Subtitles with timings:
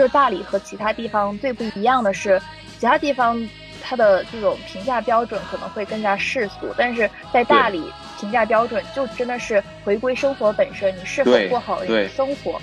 [0.00, 2.40] 就是大理和其他地方最不一样的是，
[2.78, 3.38] 其他地方
[3.82, 7.84] 它的这种评价标准可能会更加世俗，但是在大理
[8.18, 12.58] 评价标准就真的是回归生活本身，你是否过好你的生活。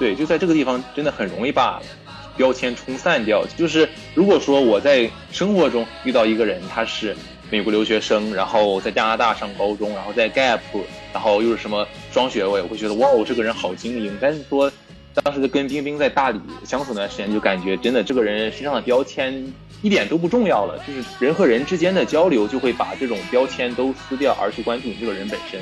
[0.00, 1.80] 对，就在这个地方真的很容易把
[2.36, 3.46] 标签冲散掉。
[3.56, 7.16] 就是如果说我在生活中遇到一个人，他是。
[7.48, 10.58] 美国留学生，然后在加拿大上高中，然后在 Gap，
[11.12, 14.16] 然后又是什么双学位，我会觉得哇，我这个人好精英。
[14.18, 14.72] 但是说，
[15.22, 19.52] 当时跟冰冰在大理相处那段时间，就感觉真的这个人身上的标签
[19.82, 25.60] 一点都不重要了，就是人和人之间的交流就会把这种标签都撕掉，而去关注你这个人本身。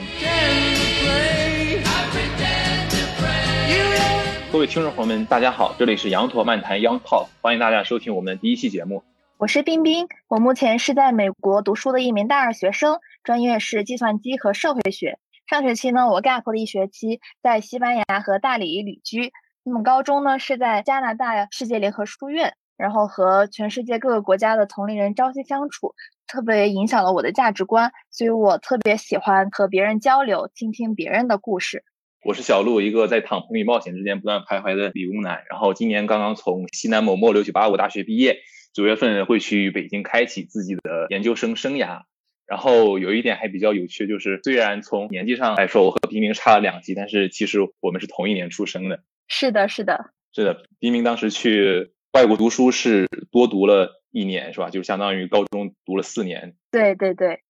[4.52, 9.02] 各位听众朋友们，大家好，这里是羊驼漫谈 Young Talk，欢迎大家收听我们的第一期节目。
[9.38, 15.18] 我是冰冰，我目前是在美国读书的一名大二学生，专业是计算机和社会学。
[15.46, 19.30] 上学期呢，我 gap 了一学期，在西班牙和大理旅居。
[19.62, 25.95] 那么高中呢，是在加拿大世界联合书院，然后和全世界各个国家的同龄人朝夕相处，
[26.26, 27.92] 特别影响了我的价值观。
[28.10, 31.84] 所以我特别喜欢和别人交流，倾听别人的故事。
[32.24, 35.42] 我是小鹿，一个在躺平与冒险之间不断徘徊的理工男。
[35.51, 38.38] 然后今年刚刚从西南某某六九八五大学毕业。
[38.73, 42.01] 九月份会去北京开启自己的研究生生涯，
[42.46, 49.02] 然后有一点还比较有趣，就是虽然从年纪上来说我和冰冰差了两级，但是其实我们是同一年出生的。
[49.28, 50.64] 是的，是的，是的。
[50.78, 54.68] 冰冰当时去外国读书是多读了一年，是吧？
[54.68, 56.54] 就相当于高中读了四年。
[56.70, 57.40] 对对对。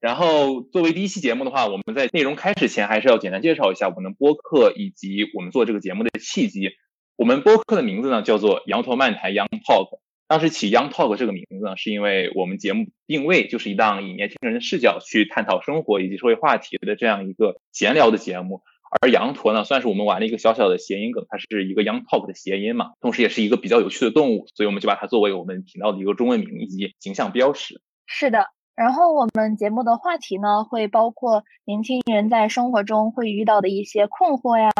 [0.00, 6.72] 然后作为第一期节目的话，我们在内容开始前还是要简单介绍一下我们的播客以及我们做这个节目的契机。
[7.16, 10.00] 我们播客的名字呢叫做羊驼漫谈 Young Talk。
[10.32, 18.62] 当时起 Young Talk 这个名字呢，是因为我们节目定位就是一档以年轻人的视角去探讨生活以及社会话题的这样一个闲聊的节目，
[19.02, 27.82] 而羊驼呢，算是我们玩了一个小小的谐音梗，它是一个 Young Talk 的谐音嘛，同时也是一个比较有趣的动物，所以我们就把它作为我们频道的一个中文名以及形象标识。
[28.06, 28.46] 是的。
[28.74, 34.70] 然后我们节目的话题呢，会包括年轻人在生活中会遇到的一些困惑呀，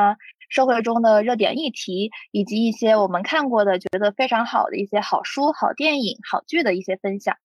[0.53, 7.37] 社会中的热点议题，以及一些我们看过的觉得非常好的一些好书、好电影、好剧的一些分享。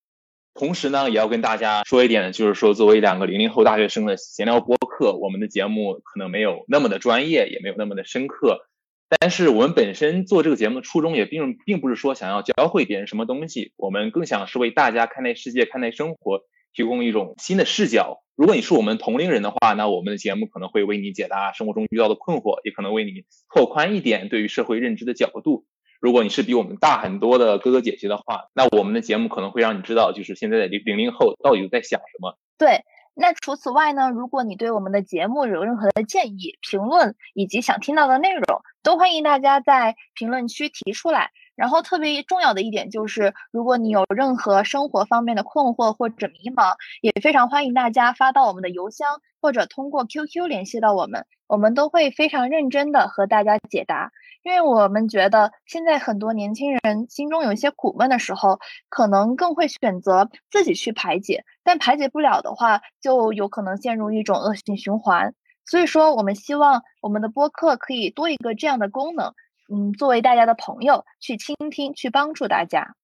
[0.53, 8.67] 同时呢，也要跟大家说一点，就是说作为两个零零后大学生的闲聊播客，我们的节目可能没有那么的专业，也没有那么的深刻。
[9.07, 16.41] 但是我们本身做这个节目的初衷也并并不是说想要教会别人什么东西，我们更想是为大家看待世界、看待生活
[16.73, 18.23] 提供一种新的视角。
[18.35, 25.65] 如果你是我们同龄人的话，那我们的节目可能会为你解答生活中遇到的困惑，也可能为你拓宽一点对于社会认知的角度。
[25.99, 32.37] 如果你是比我们大很多的哥哥姐姐的话，那我们的节目可能会让你知道，就是现在的零零零后到底在想什么。
[32.57, 32.81] 对。
[33.19, 34.11] 那除此外呢？
[34.11, 38.43] 如果你对我们的节目有任何的建议、评论以及想听到的内容，
[38.83, 41.31] 都欢迎大家在评论区提出来。
[41.57, 54.11] 然后特别重要的一点就是，如果你有任何生活方面的困惑或者迷茫，也非常欢迎大家发到我们的邮箱或者通过 QQ 联系到我们，我们都会非常认真的和大家解答。
[54.43, 65.33] 因为我们觉得现在很多年轻人心中有一些苦闷的时候，可能更会选择自己去排解，但排解不了的话，就有可能陷入一种恶性循环。
[65.65, 69.33] 所以说，我们希望我们的播客可以多一个这样的功能，
[69.73, 72.95] 嗯，作为大家的朋友去倾听，去帮助大家。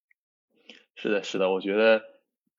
[0.96, 2.01] 是的，是的，我觉得。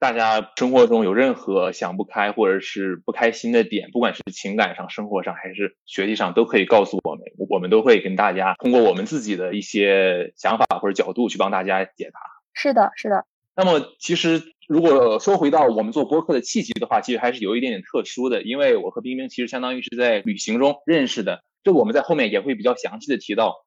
[0.00, 12.20] 大家生活中有任何想不开或者是不开心的点，不管是情感上、生活上还是学习上，都可以告诉我们，我们都会跟大家通过我们自己的一些想法或者角度去帮大家解答。
[12.52, 13.24] 是的，是的。
[13.56, 23.64] 那么，其实如果说回到我们做播客的契机的话，其实还是有一点点特殊的，因为我和冰冰其实相当于是在旅行中认识的，这我们在后面也会比较详细的提到。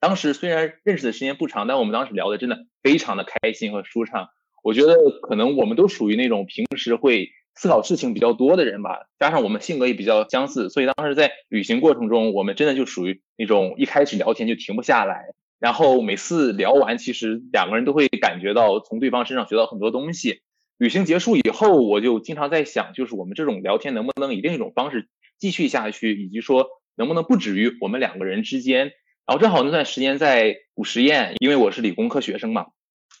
[0.00, 4.28] 当时虽然认识的时间不长，但我们当时聊的真的非常的开心和舒畅。
[4.62, 20.40] 我觉得可能我们都属于那种平时会思考事情比较多的人吧，加上我们性格也比较相似，所以当时在旅行过程中，我们真的就属于那种一开始聊天就停不下来，然后每次聊完，其实两个人都会感觉到从对方身上学到很多东西。
[20.78, 25.08] 旅行结束以后，我就经常在想，就是我们这种聊天能不能以另一种方式
[25.38, 28.92] 继续下去，以及说能不能不止于我们两个人之间。
[29.30, 32.66] 然后正好那段时间在补实验，因为我是理工科学生嘛，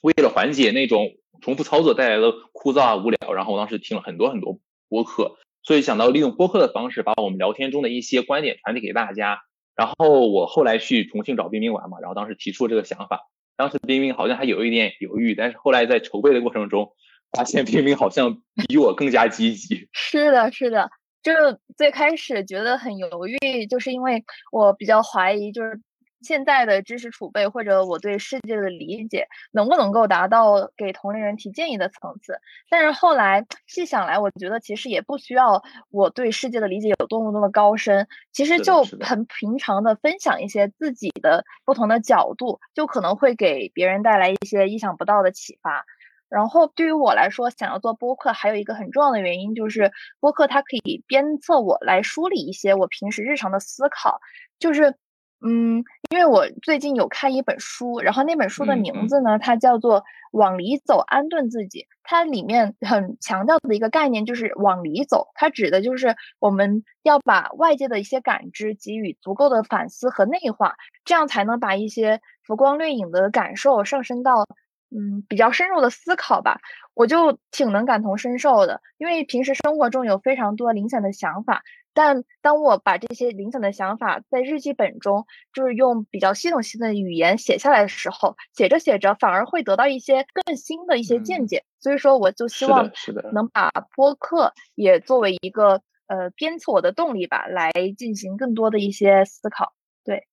[0.02, 1.12] 为了缓解那种。
[1.40, 4.58] 重复操作带来的枯燥啊无聊，然后我当时听了很多很多
[4.90, 9.40] 播客，所以想到利用播客的方式把我们聊天中的一些观点传递给大家。
[9.74, 13.20] 然后我后来去重庆找冰冰玩嘛，然后当时提出了这个想法，
[13.56, 16.92] 当时冰冰好像还有一点犹豫，但是后来在筹备的过程中，
[17.32, 19.88] 发现冰冰好像比我更加积极。
[19.94, 20.90] 是的，是的，
[21.22, 21.32] 就
[21.74, 24.22] 最开始觉得很犹豫，就是因为
[24.52, 25.80] 我比较怀疑，就是
[26.22, 32.40] 现在的知识储备或者我对世界的理解能不能够达到给同龄人提建议的层次。
[32.68, 45.84] 但是后来细想来，我觉得其实也不需要我对世界的理解有多么多么高深，其实就很平常的分享一些自己的不同的角度，就可能会给别人带来一些意想不到的启发。
[46.28, 49.90] 然后对于我来说，想要做播客，还有一个很重要的原因就是，
[50.20, 54.20] 播客它可以鞭策我来梳理一些我平时日常的思考。
[54.60, 54.94] 就是，
[55.42, 60.00] 嗯，因为我最近有看一本书，然后那本书的名字呢，它叫做
[60.32, 61.80] 《往里走，安顿自己》。
[62.02, 74.46] 它里面很强调的一个概念就是往里走，它指的就是我们要把外界的一些感知给予足够的反思和内化，这样才能把一些浮光掠影的感受上升到。
[74.92, 76.58] 嗯，比较深入的思考吧，
[76.94, 78.80] 我就挺能感同身受的。
[78.98, 81.62] 因为平时生活中有非常多零散的想法，
[82.02, 91.62] 但当我把这些零散的想法在日记本中，就是用比较系统性的语言写下来的时候，写着写着反而会得到一些更新的一些见解。
[91.78, 92.90] 所以说，我就希望
[93.34, 99.74] 能把播客也作为一个呃鞭策我的动力吧，来进行更多的一些思考。
[100.02, 100.26] 对。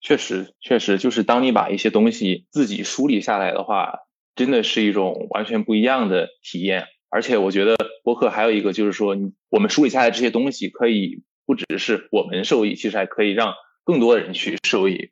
[0.00, 4.00] 确实，确实，就是当你把一些东西自己梳理下来的话，
[4.34, 6.86] 真的是一种完全不一样的体验。
[7.12, 9.14] 而且，我觉得播客还有一个就是说，
[9.50, 13.52] 我们梳理下来这些东西，可以不只是我们受益，其实还可以让
[13.84, 15.10] 更多的人去受益。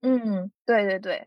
[0.00, 1.26] 嗯，对对对。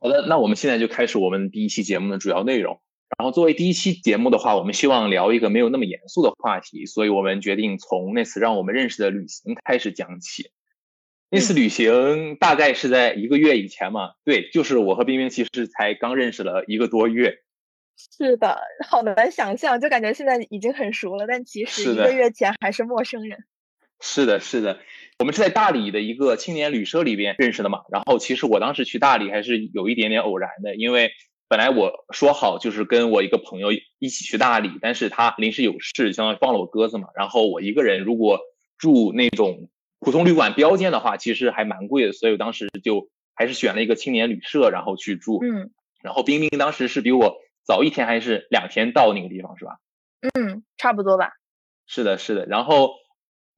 [0.00, 2.80] 好的，那我们现在就开始我们第一期节目的主要内容。
[3.18, 10.50] 然后作为第一期节目的话，我们希望聊一个没有那么严肃的话题，所以我们决定从那次让我们认识的旅行开始讲起。
[11.30, 14.12] 那次旅行大概是在一个月以前嘛？
[14.24, 17.38] 对，就是我和冰冰其实才刚认识了一个多月。
[17.96, 23.44] 是的，好难想象，就感觉现在已经很熟了，但其实一个月前还是陌生人。
[24.00, 24.78] 是的，是的。
[25.18, 31.10] 我们是在大理的一个青年旅社里边认识的嘛，然后其实我当时去大理还是有一点点偶然的，因为
[31.48, 37.08] 本来我说好就是跟我一个朋友一起去大理，但是他临时有事，相当于放了我鸽子嘛。
[37.16, 38.38] 然后我一个人如果
[38.78, 39.68] 住那种
[39.98, 45.40] 普通旅馆标间的话，其实还蛮贵的，所以我当时就还是选了一个青年旅社，然后去住。
[45.42, 45.72] 嗯。
[46.00, 49.78] 然后冰冰当时是比我早一天还是两天到那个地方是吧？
[50.20, 51.32] 嗯，差不多吧。
[51.88, 52.46] 是的，是的。
[52.46, 52.92] 然后。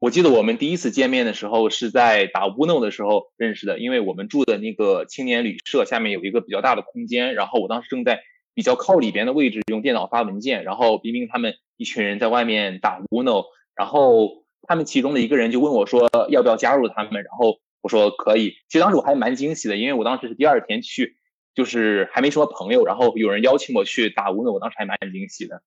[0.01, 8.23] 我记得我们第一次见面的时候是在打 Uno 的时候认识的，因为我们住的那个青年旅社下面有一个比较大的空间，然后我当时正在
[8.55, 13.45] 比较靠里边的位置用电脑发文件，然后冰冰他们一群人在外面打 Uno，，
[13.77, 18.53] 然后他们其中的一个人就问我说要不要加入他们，然后我说可以。
[18.69, 21.17] 其实当时我还蛮惊喜的，因为我当时是第二天去，
[21.55, 25.63] 就是还没什么朋友，然后有人邀请我去打 Uno，，我当时还蛮惊喜的。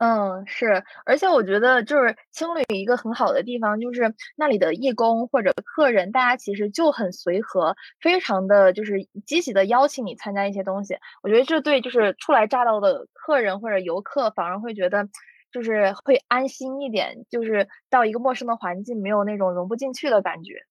[0.00, 10.96] 嗯，是，而且我觉得就是青旅一个很好的地方，就是那里的义工或者客人，大家其实就很随和，非常的就是积极的邀请你参加一些东西。
[11.22, 15.06] 我觉得这对就是初来乍到的客人或者游客，反而会觉得
[15.52, 20.64] 就是会安心一点，就是到一个陌生的环境，没有那种融不进去的感觉。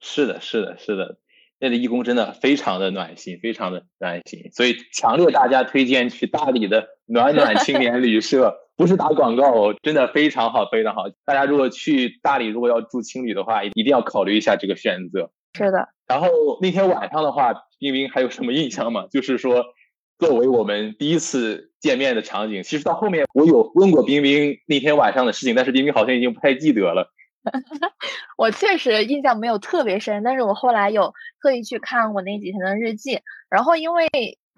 [0.00, 1.16] 是的，是的，是的，
[1.58, 8.64] 那里义工真的非常的暖心，非常的暖心，所以强烈大家推荐去大理的暖暖青年旅社。
[8.76, 11.04] 不是打广告，真的非常好，非常好。
[11.24, 15.30] 大家如果去大理，如果要住青旅的话，一定要考虑一下这个选择。
[15.54, 15.88] 是的。
[16.06, 16.28] 然后
[16.60, 19.06] 那天晚上的话，冰冰还有什么印象吗？
[19.10, 19.64] 就是说，
[20.18, 27.10] 作为我们第一次见面的场景，其实到后面我有问过冰冰那天晚上的事情，但是冰冰好像已经不太记得了。
[28.36, 34.06] 我确实印象没有特别深，但是我后来有特意去看我那几天的日记，然后因为。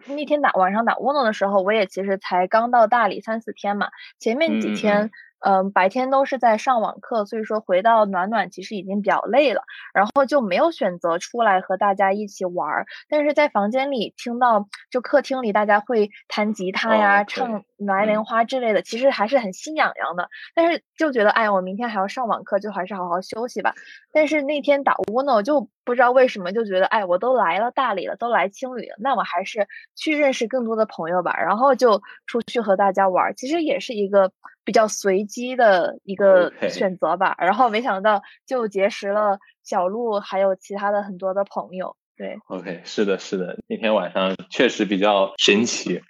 [0.06, 3.88] 那天打晚上打窝囊的时候，我也其实才刚到大理三四天嘛，
[4.18, 5.10] 前面几天。
[5.40, 9.62] 嗯，白天都是在上网课，所以说回到暖暖其实已经比较累了，
[9.94, 12.86] 然后就没有选择出来和大家一起玩儿。
[13.08, 20.28] 但是在房间里听到，就客厅里大家会弹吉他呀、唱《蓝莲花》之类的，其实还是很心痒痒的。
[20.54, 23.74] 但是就觉得，哎，我明天还要上网课，就还是好好休息吧。
[24.12, 31.36] 但是那天打乌呢，我就不知道为什么就觉得，哎，我都来了大理了，都来青旅了，那我还是去认识更多的朋友吧。
[31.38, 34.32] 然后就出去和大家玩儿，其实也是一个。
[34.68, 41.96] 比较随机的一个选择吧，然后没想到就结识了小鹿，还有其他的很多的朋友。
[42.18, 46.02] 对，OK，是的，是的，那天晚上确实比较神奇。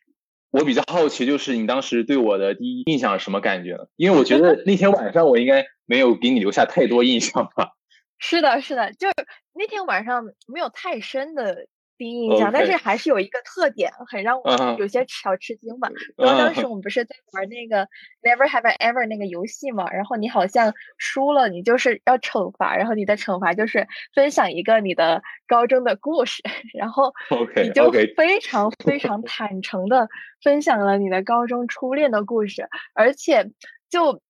[0.50, 3.84] 我比较好奇，就是你当时对我的第一印象是什么感觉呢？
[3.94, 7.74] 因为我觉得那天晚上我应该没有给你留下太多印象吧。
[8.18, 9.14] 是的，是的，就是
[9.54, 11.68] 那天晚上没有太深的。
[11.98, 15.90] 第一印象，但是还是有一个特点，很让我有些小吃惊吧。
[16.16, 17.88] 然后当时我们不是在玩那个
[18.22, 27.12] Never Have I Ever 那个游戏嘛，然后你好像输了，你就是要惩罚，然后你的惩罚就是分享一个你的高中的故事，然后
[27.62, 30.08] 你就非常非常坦诚的
[30.42, 33.50] 分享了你的高中初恋的故事，而且
[33.90, 34.22] 就。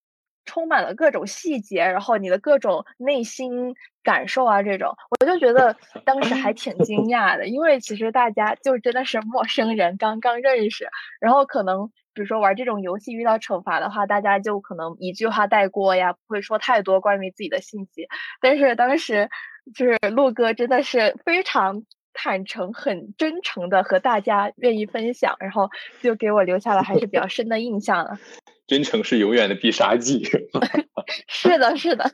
[0.49, 10.89] 充满了各种细节，然后你的各种内心感受啊，这种我就觉得当时还挺惊讶的，因为其实大家就真的是陌生人，刚刚认识，
[11.21, 18.07] 然后可能比如说玩这种游戏遇到惩罚的话，大家就可能一句话带过呀，不会说太多关于自己的信息。
[18.41, 19.29] 但是当时
[19.75, 25.69] 就是陆哥真的是非常坦诚、很真诚的和大家愿意分享，然后
[26.01, 28.17] 就给我留下了还是比较深的印象了。
[28.69, 30.23] 真诚是永远的必杀技。
[31.27, 32.11] 是的，是的，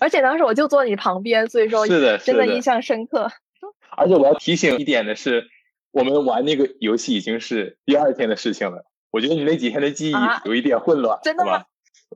[0.00, 3.30] 而且当时我就坐你旁边，所以说是的，真的印象深刻。
[3.98, 5.48] 而且我要提醒一点的是，
[5.90, 8.84] 我们玩那个游戏已经是第二天的事情了。
[9.10, 11.64] 我觉得你那几天的记忆有一点混乱，真的吗？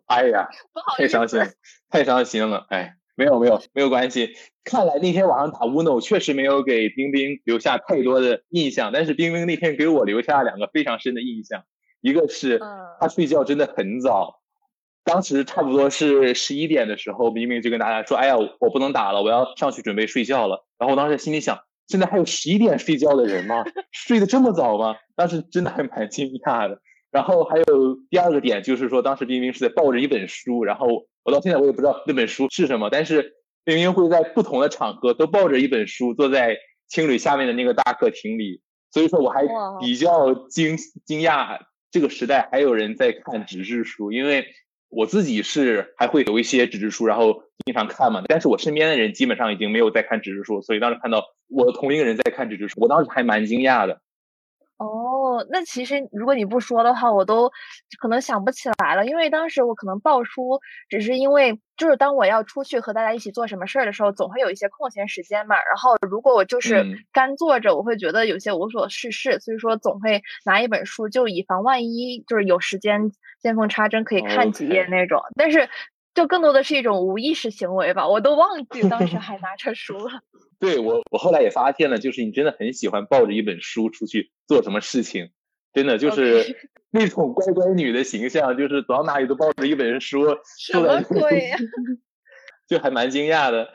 [0.06, 0.49] 哎呀，
[0.97, 1.40] 太伤心，
[1.88, 2.66] 太伤心了。
[2.68, 4.35] 哎，没有没有没有关系。
[4.62, 11.64] 看来那天晚上打 Uno 确实没有给冰冰留下太多的印象，但是冰冰那天给我留下两个非常深的印象。
[12.00, 12.61] 一个是
[13.00, 14.40] 他睡觉真的很早，
[15.04, 23.64] 当时差不多是十一点的时候，明明就跟大家说：“哎呀，我不能打了，我要上去准备睡觉了。”然后我当时心里想：现在还有十一点睡觉的人吗？
[23.92, 24.97] 睡得这么早吗？
[25.16, 26.80] 当时真的还蛮惊讶的。
[27.11, 27.64] 然后还有
[28.09, 30.87] 第二个点就是说，当时冰冰是在抱着一本书，然后
[31.25, 33.33] 我到现在我也不知道那本书是什么，但是
[33.64, 39.45] 冰冰会在不同的场合都抱着一本书，坐在青旅下面的那个大客厅里，所以说我还
[39.80, 41.59] 比较惊惊讶。
[41.90, 44.47] 这个时代还有人在看纸质书，因为
[44.88, 48.23] 我自己是还会有一些纸质书，然后经常看嘛。
[48.28, 54.00] 但是我身边的人基本上已经没有在看纸质书，所以当时看到我同一个人在看纸质书，我当时还蛮惊讶的。
[54.78, 55.10] 哦，
[55.51, 57.51] 那其实如果你不说的话，我都
[57.99, 59.07] 可能想不起来了。
[59.07, 65.57] 因为当时我可能报书，只是因为就是当我要出去和大家一起做什么事儿的时候，总会有一些空闲时间嘛。
[65.57, 75.21] 然后如果我就是干坐着，我会觉得有些无所事事，所以说总会拿一本书，就以防万一，就是有时间见缝插针可以看几页那种。
[75.37, 75.69] 但是
[76.15, 80.21] 就更多的是一种无意识行为吧，我都忘记当时还拿着书了。
[80.61, 85.31] 对我，我后来也发现了，就是你真的很喜欢抱着一本书出去做什么事情，
[85.73, 90.37] 真的就是那种乖乖女的形象，就是走到哪里都抱着一本书。
[90.59, 91.57] 什么鬼呀？
[92.69, 93.71] 就还蛮惊讶的。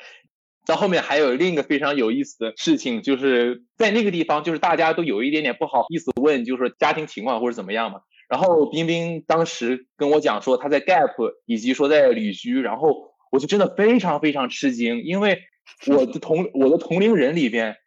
[0.67, 8.01] 到后面还有另一个非常有意思的事情，就是在那个地方，就是大家都有一点点不好意思问，就是说家庭情况或者怎么样嘛。
[8.29, 15.39] 然后冰冰当时跟我讲说她在 Gap，以及说在旅居，然后我就真的非常非常吃惊，因为。
[15.87, 17.77] 我的同我的同龄人里边，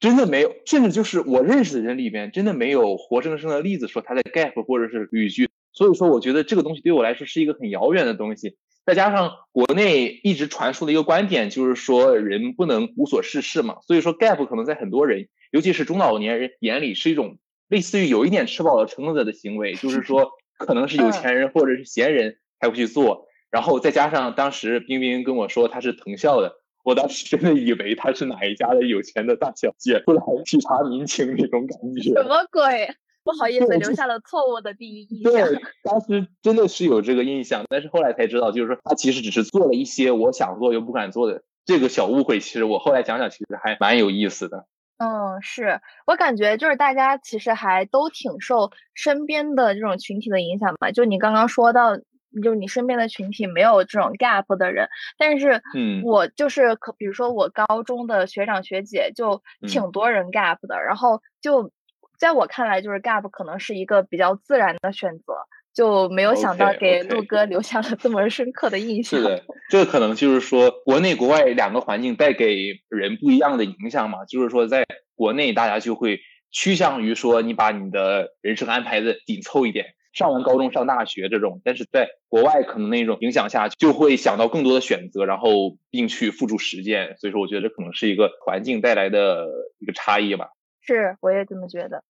[0.00, 5.48] 真的没有，甚至就是我认识的人里边，真的没有活生生的例子说他在 gap 或者是旅居。
[5.72, 8.56] 所以说，我觉得这个东西对我来说是一个很遥远的东西。
[8.86, 13.78] 再加上国内一直传输的一个观点，就是说人不能无所事事嘛。
[13.86, 17.38] 所以说 gap 可能在很多人，尤其是中老年人眼里是一种
[17.68, 23.26] 类似于有一点吃饱了撑着的行为，就是说 可能是有钱人或者是闲人才会去做。
[23.50, 26.56] 然后再加上当时冰冰跟我说他是藤校的。
[26.84, 32.12] 我当时真的以为她是哪一家的有钱的大小姐，出来体察民情那种感觉。
[32.12, 32.94] 什么鬼？
[33.24, 35.32] 不好意思，留下了错误的第一印象。
[35.32, 42.38] 对，当时真的是有这个印象，但是后来才知道，就是说她其实只是做了一些我想做又不敢做的这个小误会。
[42.38, 44.66] 其实我后来想想，其实还蛮有意思的。
[44.98, 50.90] 嗯，是我感觉就是大家其实还都挺受身边的这种群体的影响吧。
[50.90, 51.98] 就你刚刚说到。
[52.42, 54.88] 就是你身边的群体没有这种 gap 的人，
[55.18, 61.70] 但是，嗯，我就是可，比如说我高中的学长学姐就挺多人 gap 的，然后就
[62.18, 65.34] 在我看来，就是 gap 可能是一个比较自然的选择，
[65.74, 69.20] 就没有想到给陆哥留下了这么深刻的印象。
[69.20, 79.94] 是的，这可能就是说国内国外两个环境带给人不一样的影响嘛，就是说在国内大家就会趋向于说你把你的人生安排的紧凑一点。
[80.14, 87.16] 上完高中上大学这种，但是在国外可能那种影响下，就会想到更多的选择，然后并去付诸实践。
[87.18, 89.48] 所以说，我觉得这可能是一个环境带来的
[89.80, 90.50] 一个差异吧。
[90.80, 92.02] 是，我也这么觉得。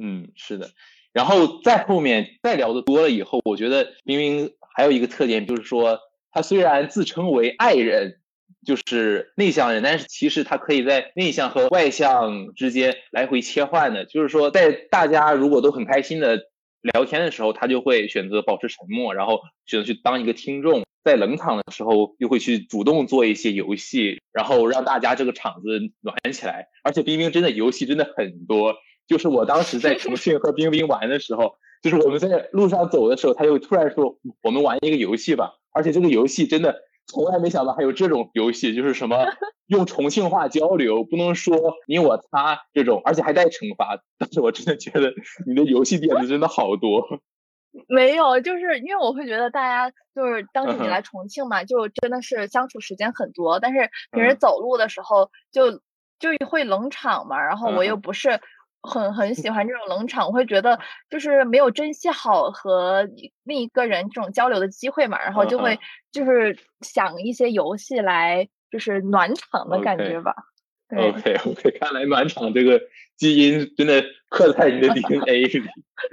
[0.00, 0.68] 嗯，是的。
[1.12, 5.98] 然后再后面再聊的多了以后，我觉得明明还有一个特点，就是说
[6.30, 8.20] 他虽然自称为爱人，
[8.66, 14.04] 就是内向人，但是其实他可以在内向和外向之间来回切换的。
[14.04, 16.42] 就是说，在大家如果都很开心的
[16.92, 26.66] 聊天的时候，他就会选择保持沉默，然后选择去当一个听众；在冷场的时候，又会去主动做一些游戏，然后让大家这个场子暖起来。
[26.82, 28.74] 而且冰冰真的游戏真的很多，
[29.06, 36.87] 就是我当时在重庆和冰冰玩的时候，就是我们在路上走的时候，他就突然说：“我们玩一个游戏吧。”而且这个游戏真的。
[37.08, 39.16] 从来没想到还有这种游戏，就是什么
[39.66, 43.98] 用重庆话交流，不能说你我他这种，而且还带惩罚。
[44.18, 45.12] 但是我真的觉得
[45.46, 47.02] 你的游戏点子真的好多。
[47.88, 55.72] 没有，就是因为我会觉得大家就是当时你来重庆嘛，就真的是相处时间很多，但是平时走路的时候就
[56.18, 58.40] 就会冷场嘛，然后我又不是。
[58.82, 60.78] 很很喜欢这种冷场，我会觉得
[61.10, 63.08] 就是没有珍惜好和
[63.42, 65.78] 另一个人这种交流的机会嘛，然后就会
[66.12, 70.34] 就是想一些游戏来就是暖场的感觉吧。
[70.96, 72.80] OK OK，看来暖场这个
[73.16, 75.62] 基因真的刻在你的 DNA 里。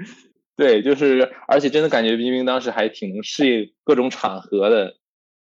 [0.57, 4.95] 对，就是而且真的感觉冰冰当时还挺能适应各种场合的。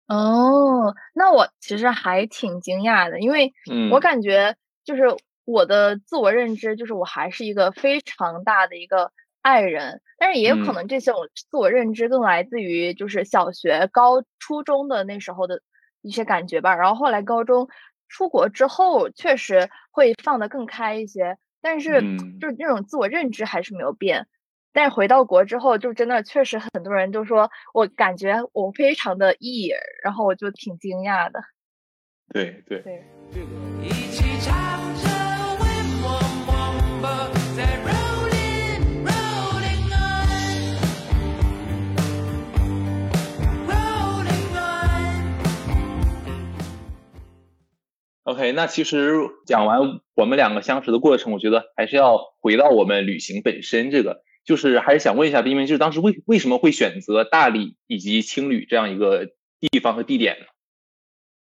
[0.08, 3.54] 哦，那我其实还挺惊讶的，因为
[3.92, 5.04] 我感觉就是。
[5.46, 15.62] 我的自我认知就是我还是一个非常大的一个爱人，但是也有可能这些我自我认知更来自于就是小学、高、初中的那时候的
[16.02, 16.76] 一些感觉吧。
[16.76, 17.68] 然后后来高中
[18.08, 22.02] 出国之后，确实会放得更开一些，但是
[22.40, 24.28] 就是那种自我认知还是没有变。
[24.72, 29.72] 但是回到国之后，就真的确实很多人都说我感觉我非常的 E，
[30.04, 31.42] 然后我就挺惊讶的。
[32.34, 33.04] 对对对。
[48.24, 49.12] OK，那其实
[49.46, 53.92] 讲完我们两个相识的过程，我觉得还是要回到我们旅行本身。
[53.92, 59.26] 这个就是还是想问一下冰冰，就是当时为为什么会选择大理以及青旅这样一个
[59.60, 60.46] 地方和地点呢？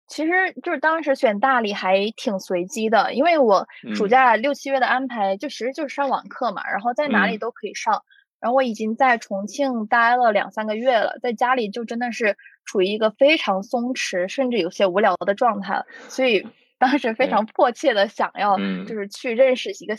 [0.07, 0.31] 其实
[0.63, 8.03] 就是当时选大理还挺随机的，因为我暑假六七月的安排就其实就是上网课嘛，然后在哪里都可以上。
[8.39, 16.47] 然后我已经在重庆待了两三个月了，在家里就真的是处于一个非常松弛，甚至有些无聊的状态，所以。
[16.79, 19.95] 当时非常迫切的想要，就是去认识一个，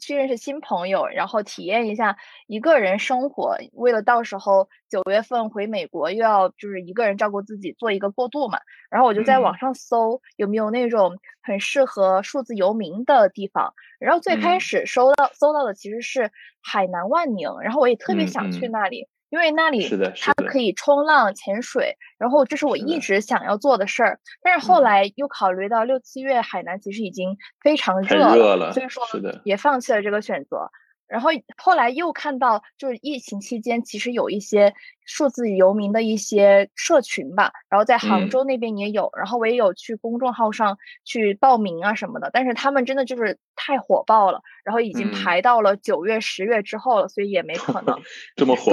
[0.00, 2.16] 去认识新朋友，然后体验一下
[2.46, 3.56] 一个人生活。
[3.72, 8.60] 为了到时候九月份回美国，又要就是一个人照顾自己，做一个过渡嘛。
[8.90, 13.74] 然后我就在网上搜有没有那种很适合数字游民的地方。
[13.98, 16.30] 然后最开始搜到搜到的其实是
[16.62, 19.08] 海南万宁，然后我也特别想去那里。
[19.30, 19.88] 因为那里
[20.20, 24.20] 它可以冲浪、潜水，然后这是我一直想要做的事儿。
[24.42, 28.18] 但是后来又考虑到六七月海南其实已经非常热
[28.56, 29.02] 了，所以说
[29.44, 30.70] 也放弃了这个选择。
[31.10, 34.72] 然后后来又看到，就是疫情期间，其实有一些
[35.04, 48.00] 数字游民的一些社群吧，然后在杭州那边也有，然后我也有去公众号上去报名啊什么的，但是他们真的就是太火爆了，然后已经排到了九月、十月之后了，所以也没可能
[48.36, 48.54] 这么。
[48.54, 48.70] 火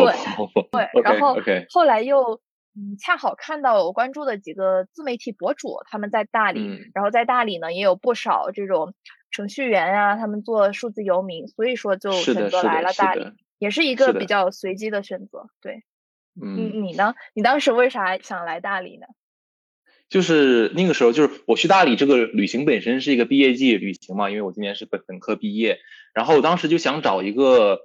[0.72, 1.36] 对，对，然后
[1.72, 2.40] 后来又
[2.76, 8.94] 嗯，恰好看到我关注的几个自媒体博主，他们在大理，然后在大理呢也有不少这种。
[9.38, 15.52] 程序员啊，他们做数字游民，所以说就选择来了大理，也是一个比较随机的选择。
[15.62, 15.84] 对，
[16.42, 17.14] 嗯，你呢？
[17.36, 19.06] 你当时为啥想来大理呢？
[20.10, 25.78] 就是那个时候，就是我去大理这个旅行本身是一个毕业季旅行嘛，因为我今年是本本科毕业，
[26.16, 27.80] 然后我当时就想找一个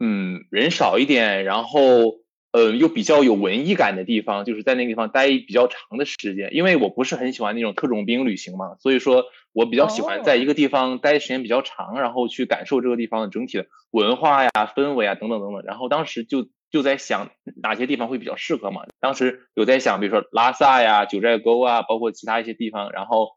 [0.00, 2.23] 嗯人少一点，然后。
[2.54, 6.54] 呃，又比较有文艺感的地方，就是在那个地方待比较长的时间。
[6.54, 15.64] 因为我不是很喜欢那种特种兵旅行嘛，所以说我比较喜欢在一个地方待时间比较长，然后去感受这个地方的整体的文化呀、氛围啊等等等等。
[15.64, 18.82] 然后当时就就在想哪些地方会比较适合嘛。
[19.00, 23.30] 当时有在想，比如说拉萨呀、九寨沟啊，包括其他一些地方，然后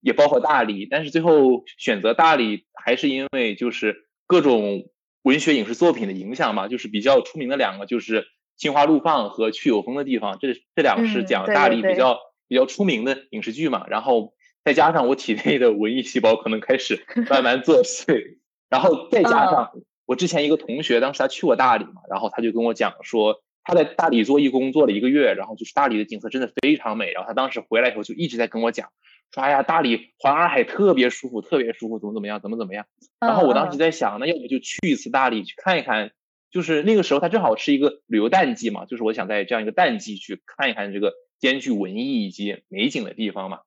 [0.00, 0.88] 也包括大理。
[0.90, 4.84] 但是最后选择大理，还是因为就是各种
[5.20, 8.28] 文学影视作品的影响嘛，就是比较出名的两个就是。
[8.56, 13.86] 心花怒放和去有风的地方，这这两个是讲大理比较比较出名的影视剧嘛。
[13.88, 14.34] 然后
[14.64, 18.38] 再加上我体内的文艺细胞可能开始 慢慢作祟，
[18.68, 19.70] 然后再加上
[20.06, 27.10] 我之前一个同学，当时他去过大理嘛，然后他就跟我讲说他在大理做义工做了一个月，然后就是大理的景色真的非常美。
[27.12, 28.90] 然后他当时回来以后就一直在跟我讲
[29.32, 32.84] 说，哎呀，大理环洱海特别舒服，特别舒服，怎么怎么样，怎么怎么样。
[33.18, 36.12] 然后我当时在想，那要不就去一次大理去看一看。
[36.52, 43.60] 就是那个时候，它正好是一个旅游淡季嘛，就是我想在这样一个淡季去看一看这个兼具文艺以及美景的地方嘛。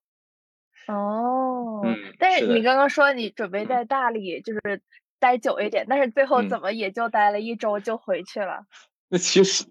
[0.88, 4.82] 哦，嗯，但是你刚刚说你准备在大理就是
[5.20, 8.68] 待久一点，但是最后嗯怎么也就待了一周就回去了？
[9.10, 9.66] 那其实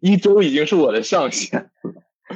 [0.00, 1.70] 一周已经是我的上限，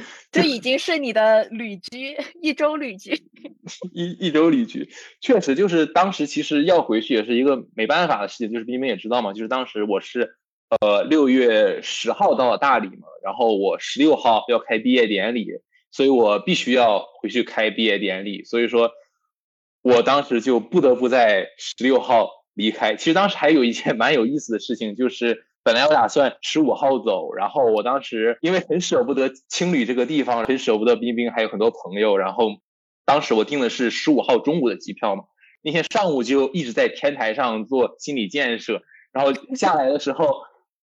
[0.32, 3.12] 这已经是你的旅居， 一周旅居。
[3.92, 4.88] 一一周旅居，
[5.20, 10.36] 确实就是当时其实要回去也是一个没办法的事情，就是冰冰也知道嘛，就是当时我是
[10.80, 15.48] 呃六月十号到大理嘛，然后我十六号要开毕业典礼，
[15.90, 18.92] 所以我必须要回去开毕业典礼，所以说
[19.82, 22.94] 我当时就不得不在十六号离开。
[22.94, 32.50] 其实当时还有一件蛮有意思的事情，就是本来我打算十五号走，然后我当时因为很舍不得青旅这个地方，很舍不得冰冰，还有很多朋友，然后
[33.04, 35.24] 当时我订的是十五号中午的机票嘛，
[35.62, 40.36] 那天上午就一直在天台上做心理建设，然后下来的时候，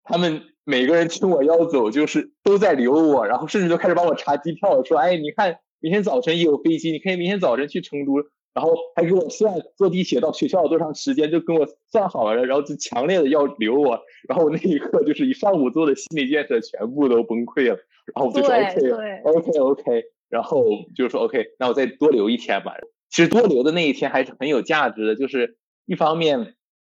[0.03, 8.15] 他们每个人听我要走，就是都在留我，然后甚至都开始帮我查机票，说，哎，你看明天早晨也有飞机，你可以明天早晨去成都，
[8.53, 17.79] 然后还给我算坐地铁到学校多长时间，就跟我算好了，然后就强烈的要留我，然后我那一刻就是一上午做的心理建设全部都崩溃了，
[18.15, 20.65] 然后我就说 OK OK OK，然后
[20.97, 22.75] 就说 OK，那我再多留一天吧。
[23.09, 26.55] 其实多留的那一天还是很有价值的，就是一方面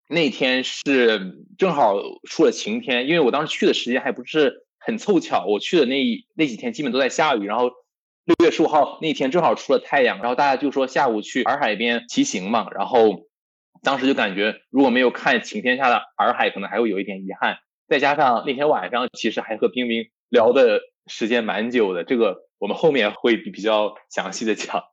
[0.09, 1.97] 那天是正好
[2.29, 7.71] 出了晴天，因为我当时去的时间还不是很凑巧，我去的那一那几天基本都在下雨，然后
[8.25, 13.27] 六月十五号那天正好出了太阳，然后大家就说下午去洱海边骑行嘛，然后
[13.83, 17.59] 当时就感觉如果没有看晴天下的洱海，可能还会有一点遗憾。
[17.89, 24.85] 再加上那天晚上其实还和冰冰聊的时间蛮久的，这个我们后面会比比较详细的讲。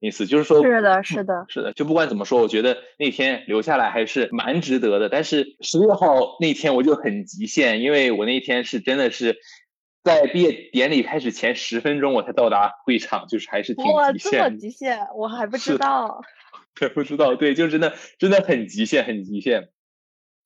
[0.00, 5.08] 意思就是说，是的，是的，是的，就不管怎么说，我觉得那天留下来还是蛮值得的。
[5.08, 9.38] 但是十六号那天我就很极限，因为我那天是真的是
[10.08, 14.58] 在毕业典礼开始前十分钟我才到达会场，就是还是挺哇，极这么限的。
[14.58, 16.22] 极限，我还不知道。
[16.74, 19.68] 对，不知道，对，就真的真的很极限，很极限。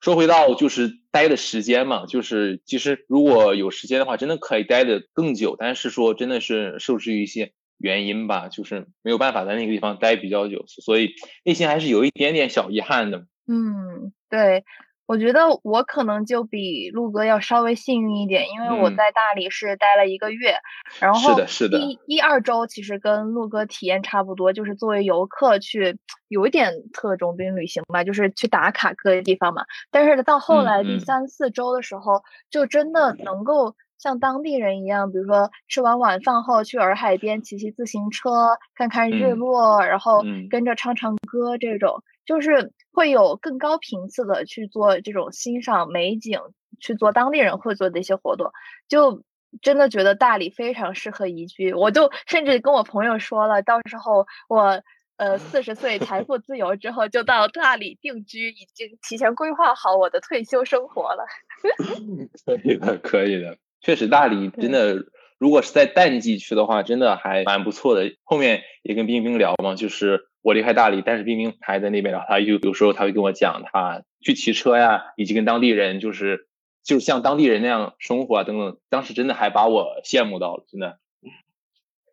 [0.00, 11.10] 说回到就是待的时间嘛，就是其实如果有时间的话，真的可以待的更久，但是说真的是受制于一些原因吧，就是没有办法在那个地方待比较久，所以
[11.44, 13.26] 内心还是有一点点小遗憾的。
[13.46, 14.64] 嗯，对，
[15.12, 18.96] 我觉得我可能就比陆哥要稍微幸运一点，因为我嗯。
[18.96, 20.54] 在大理是待了一个月，
[21.00, 21.78] 然是后的是的。
[21.78, 25.98] 一一二周其实跟陆哥体验差不多，就是作为游客去
[26.28, 29.66] 有一点特种兵旅行吧，就是去打卡各个地方嘛。
[29.90, 31.00] 但是到后嗯来第嗯。
[31.00, 38.30] 三四周的时候，就真的能够像当地人一样，比如说吃完晚饭后去洱海边骑骑自行车，
[38.74, 39.38] 看看日嗯。
[39.38, 40.48] 落，然后嗯。
[40.48, 42.02] 跟着唱唱歌这种。
[42.24, 46.40] 就是会有更高频次的去做这种欣赏美景，
[46.80, 48.52] 去做当地人会做的一些活动，
[48.88, 49.22] 就
[49.60, 51.74] 真的觉得大理非常适合宜居。
[51.74, 54.82] 我就甚至跟我朋友说了，到时候我
[55.16, 61.26] 呃四十岁财富自由之后，就到大理定居，已经提前规划好我的退休生活了。
[62.44, 64.96] 可以的，可以的，确实大理真的，
[65.42, 68.14] 如果是在淡季去的话，真的还蛮不错的。
[68.22, 76.46] 后面也跟冰冰聊嘛，就是我离开大理，但是冰冰还在那边，然后他就有时候他会跟我讲他去骑车呀，以及跟当地人就是
[76.84, 81.00] 就是像当地人那样生活啊等等，当时真的还把我羡慕到了，真的。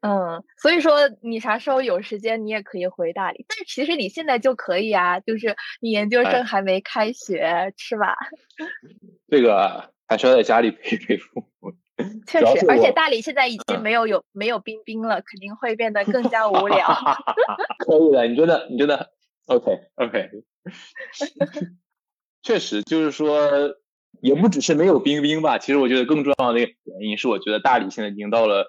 [0.02, 3.46] 嗯，所以说你啥时候有时间，你也可以回大理。
[3.48, 8.16] 但是其实你现在就可以啊，就是你研究哎生还没开学，是吧？
[9.30, 11.76] 这个还是要在家里陪陪父母。
[12.28, 16.88] 确实，而且大理现在已经嗯没有有没有冰冰了，肯定会变得更加无聊。
[17.86, 19.12] 可以的，你真的，你真的
[19.48, 20.30] ，OK OK，
[22.44, 23.50] 确实就是说，
[24.22, 25.58] 也不只是没有冰冰吧。
[25.58, 28.66] 其实我觉得更重要的一个原因是，我觉得大理现在已经到了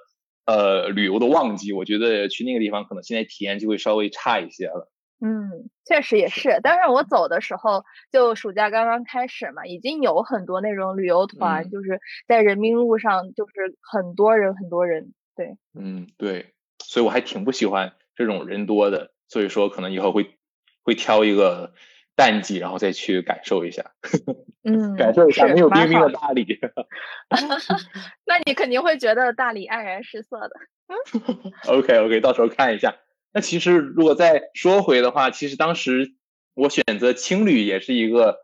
[0.47, 4.91] 呃旅游的旺季，我觉得去那个地方可能现在体验就会稍微差一些了。
[5.21, 6.61] 嗯，确实也是。
[6.63, 15.13] 但是我走的时候，就暑假刚刚开始嘛，已经有很多那种旅游团，嗯就是在人民路上，就是很多人很多人。
[15.37, 20.39] 对，嗯，对，所以我还挺不喜欢这种人多的，所以说可能以后会
[20.83, 21.73] 会挑一个
[22.17, 23.93] 淡季，然后再去感受一下，
[24.65, 26.59] 嗯，感受一下没有冰冰的大理。
[28.27, 30.51] 那你肯定会觉得大理黯然失色的。
[31.69, 32.97] OK OK，到时候看一下。
[33.33, 36.15] 那其实如果再说回的话，其实当时
[36.55, 38.39] 我选择青旅也是一个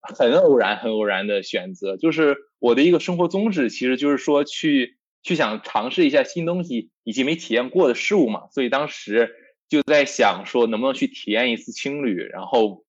[0.00, 1.96] 很偶然、很偶然的选择。
[1.96, 8.48] 就是我的一个生活宗旨，其实就是说去去想尝试一下新东西以及没体验过的事物嘛。
[8.52, 9.34] 所以当时
[9.68, 12.16] 就在想说，能不能去体验一次青旅。
[12.16, 12.84] 然后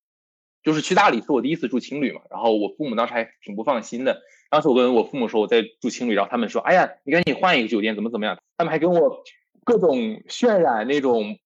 [0.62, 2.21] 就是去大理是我第一次住青旅嘛。
[2.30, 4.21] 然后我父母当时还挺不放心的。
[4.52, 9.23] 当时我跟我父母说我在住青旅，然后他们说：“哎呀，你赶紧换一个酒店，怎么怎么样？”他们还跟我
[9.65, 11.38] 各种渲染那种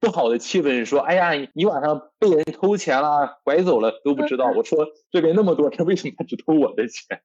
[0.00, 7.22] 不好的气氛，说：“哎呀，你晚上被人偷钱了，拐走了都不知道。”我说：“这边那么多人，为什么他只偷我的钱？”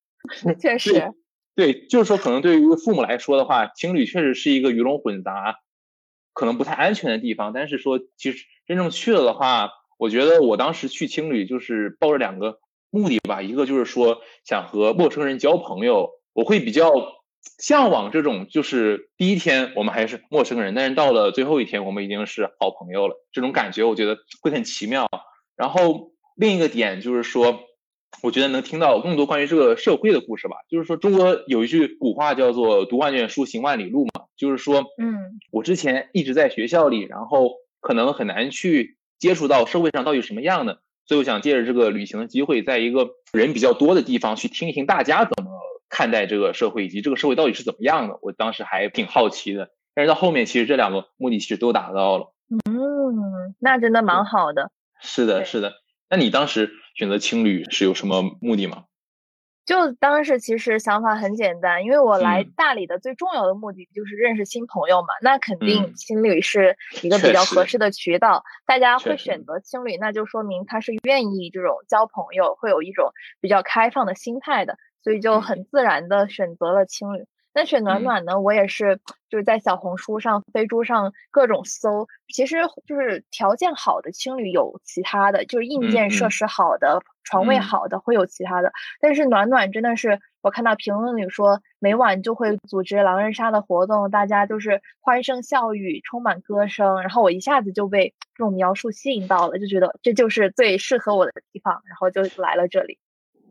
[0.60, 1.14] 确实，
[1.56, 5.58] 对，就是说，可能对于父母来说的话，情侣确实是一个鱼龙混杂、
[6.34, 7.54] 可能不太安全的地方。
[7.54, 17.19] 但是说，其实真正去了的话，我觉得我当时去青旅就是抱着两个目的吧，一个就是说想和陌生人交朋友，我会比较。
[17.58, 25.10] 向往这种就是第一天我们还是陌生人，但是到了最后一天我们已经是好朋友了，这种感觉我觉得会很奇妙。
[25.56, 27.60] 然后另一个点就是说，
[28.24, 30.56] 我觉得能听到更多关于这个社会的故事吧。
[30.70, 45.49] 就是说中国有一句古话叫做“读万卷书，行万里路”嘛，就是说，嗯，我之前一直在学校里，然后可能很难去接触到社会上到底什么样的，所以我想借着这个旅行的机会，在一个人比较多的地方去听一听大家怎么。
[45.90, 49.72] 看待这个社会以及这个社会到底是怎么样的，我当时还挺好奇的。
[49.96, 52.34] 但是到后面，其实这两个目的其实都达到了。
[52.50, 54.72] 嗯，那真的蛮好的。
[55.02, 55.74] 是的，是的。
[56.10, 58.86] 那你当时选择青旅是有什么目的吗？
[59.66, 65.10] 就当时其实想法很简单，因为我来大理的最重要的目的就是认识新朋友嘛。
[65.22, 68.44] 那肯定青旅是一个比较合适的渠道。
[68.66, 74.76] 大家会选择青旅，那就说明他是愿意这种交朋友，会有一种比较开放的心态的。
[75.04, 77.26] 所以就很自然的选择了青旅。
[77.52, 78.40] 那选暖暖呢？
[78.40, 88.72] 我也是就是在小红书上、飞猪上各种搜，其实就是条件好的青旅有其他的，就是硬件设施好的、床位好的会有其他的。
[89.02, 97.02] 但是暖暖真的是，我看到评论里说每晚就会组织狼人杀的活动，大家就是欢声笑语，充满歌声。
[97.02, 103.00] 然后我一下子就被这种描述吸引到了，就觉得这就是最适合我的地方，然后就来了这里。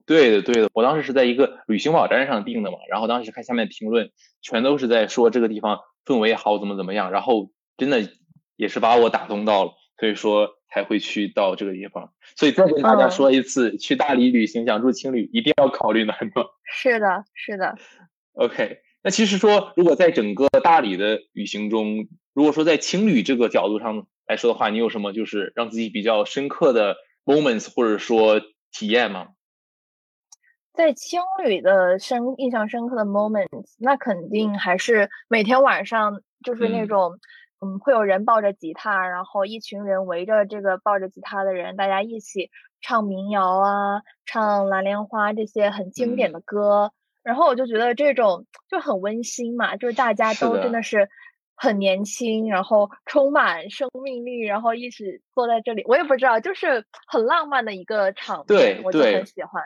[0.08, 8.08] 对的，对的，我当时是在一个旅行网站上订的嘛，然后当时看下面评论，全都是在说这个地方氛围好，怎么怎么样，然后真的
[8.56, 12.14] 也是把我打动到了，所以说才会去到这个地方。
[12.36, 16.46] 所以再跟大家说一次，去大理旅行想住青旅，一定要考虑南方。
[16.72, 17.76] 是的，是的。
[18.32, 28.40] OK，那其实说，如果在整个大理的旅行中，如果说在青旅这个角度上来说的话，你有什么就是让自己比较深刻的 moments 或者说
[28.72, 29.28] 体验吗？
[30.78, 37.18] 在青旅的深印象深刻的 moments，那肯定还是每天晚上就是那种，
[37.60, 46.92] 嗯，会有人抱着吉他，然后一群人围着这个抱着吉他的人，大家一起唱民谣啊，唱蓝莲花这些很经典的歌，
[47.24, 51.08] 然后我就觉得这种就很温馨嘛，就是大家都真的是
[51.56, 59.60] 很年轻，然后充满生命力，然后一起坐在这里，我也不知道，就是很浪漫的一个场面，我就很喜欢。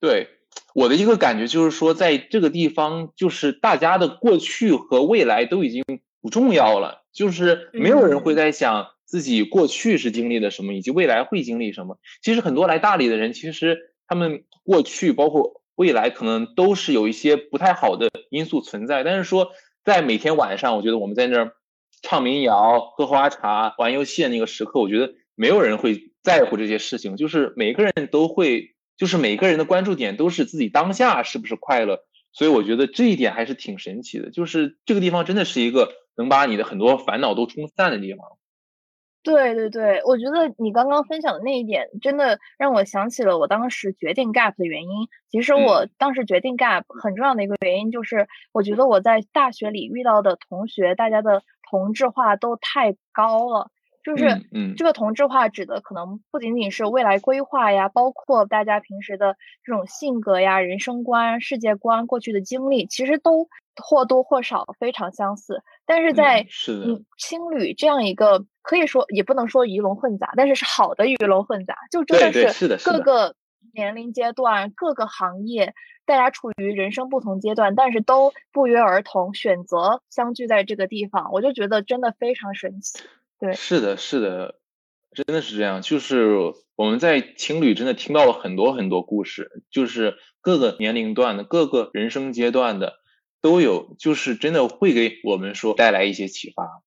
[0.00, 0.28] 对。
[0.74, 5.82] 我的一个感觉就是说，在这个地方，就是大家的过去和未来都已经
[6.20, 11.98] 不重要了，就是没有人会在想自己过去是经历了什么，以及未来会经历什么。
[12.22, 19.02] 其实很多来大理的人，其实他们过去包括未来，可能都是有一些不太好的因素存在。
[19.02, 19.50] 但是说，
[19.84, 21.52] 在每天晚上，我觉得我们在那儿
[22.02, 28.76] 唱民谣、喝花茶、玩游戏的那个时刻，我觉得没有人会在乎这些事情，就是每个人都会。
[28.98, 32.00] 就是每个人的关注点都是自己当下是不是快乐，
[32.32, 34.30] 所以我觉得这一点还是挺神奇的。
[34.30, 38.26] 就是这个地方真的是一个能把你的很多烦恼都冲散的地方。
[39.22, 45.08] 对对对，我觉得你刚刚分享的那一点，真的让我想起了我当时决定 gap 的原因。
[45.28, 53.70] 其实我当时决定 gap 很重要的一个原因，就是我觉得我在大学里遇到的同学，大家的同质化都太高了。
[54.08, 65.62] 就是，嗯，这个同质化指的可能不仅仅是未来规划呀，包括大家平时的这种性格呀、人生观、世界观、过去的经历，其实都或多或少非常相似。
[65.84, 66.46] 但是在
[66.86, 73.34] 嗯青旅这样一个可以说也不能说鱼龙混杂，但是是好的鱼龙混杂，就真的是各个
[73.74, 75.74] 年龄阶段、各个行业，
[76.06, 83.00] 大家处于人生不同阶段，但是都不约而同选择相聚在这个地方，我就觉得真的非常神奇。
[83.40, 84.58] 对，是的，是的，
[85.12, 85.80] 真的是这样。
[85.80, 92.94] 就是我们在情侣真的听到了很多很多故事，就是各个年龄段的、各个人生阶段的
[93.40, 96.82] 都有，就是真的会给我们说带来一些启发。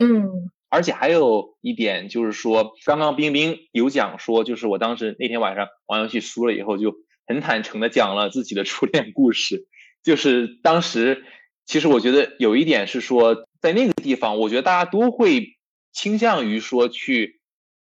[0.00, 9.68] 嗯，而且还有一点就是说，刚刚冰冰有讲说，就是我当时那天晚上玩游戏输了以后，就很坦诚的讲了自己的初恋故事。
[10.02, 11.24] 就是当时，
[11.66, 15.56] 其实我觉得有一点是说，在那个地方，我觉得大家都会。
[15.98, 17.40] 倾向于说去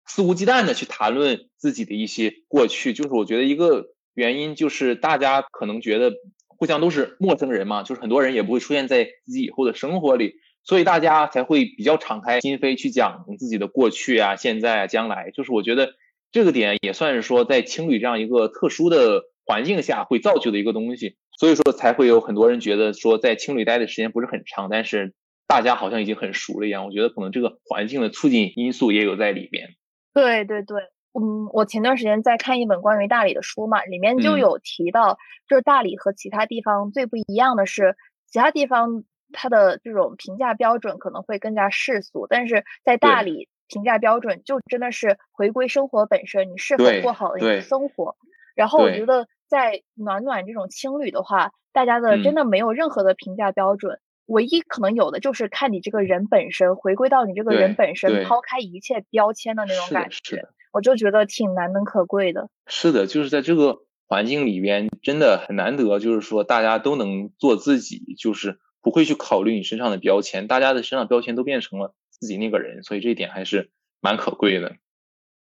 [0.06, 6.12] 肆无忌惮的去谈论自己的一些过去，就是我觉得一个原因就是大家可能觉得
[6.46, 15.32] 互相都是陌生人嘛，就是很多人也不会出现在自己以后的生活里，所以大家才会比较敞开心扉去讲自己的过去啊、现在啊、将来。
[15.34, 15.94] 就是我觉得
[16.30, 25.14] 这个点也算是说在青旅这样一个特殊的环境下会造就的一个东西，所以说才会有很多人觉得说在青旅待的时间不是很长，但是
[25.54, 26.84] 大家好像已经很熟了一样。
[26.84, 29.68] 我觉得可能这个环境的促进因素也有在里边。
[30.12, 30.82] 对对对。
[31.16, 35.16] 嗯，我前段时间在看一本关于大理的书嘛，里面就有提到，
[35.48, 37.94] 就是大理和其他地方最不一样的是，
[38.26, 48.16] 其他地方它的这种评价标准可能会更加世俗，但是在大理评价标准就真的是回归生活本身，你是否过好你的生活。
[48.56, 60.48] 然后我觉得在暖暖这种青旅的话，大家的真的没有任何的评价标准，唯一可能有的就是看你这个人本身，回归到你这个人本身，抛开一切标签的那种感觉。
[60.72, 62.48] 我就觉得挺难能可贵的。
[62.66, 74.76] 是的，就是在这个环境里边，真的很难得，就是说大家都能做自己，就是不会去考虑你身上的标签，大家的身上标签都变成了自己那个人，所以这一点还是蛮可贵的。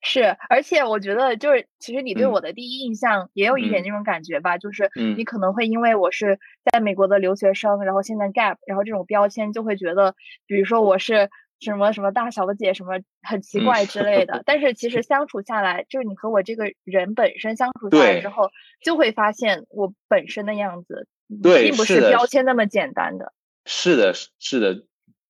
[0.03, 6.39] 是，而且我觉得就是，其实你对我的第一印象也有一点那种感觉吧，就是你可能会因为我是
[6.71, 10.15] 在美国的留学生，然后现在 gap，然后这种标签就会觉得，
[10.47, 11.29] 比如说我是。
[11.63, 13.85] 什么什么大小的姐什么很奇怪。
[13.85, 18.49] 之类的，但是其 实相处下来，就是你和我这个人本身相处下来之后，
[18.83, 23.35] 就会发现我本身的样子，并不是标签那么简单的。
[23.67, 24.85] 是的，是的，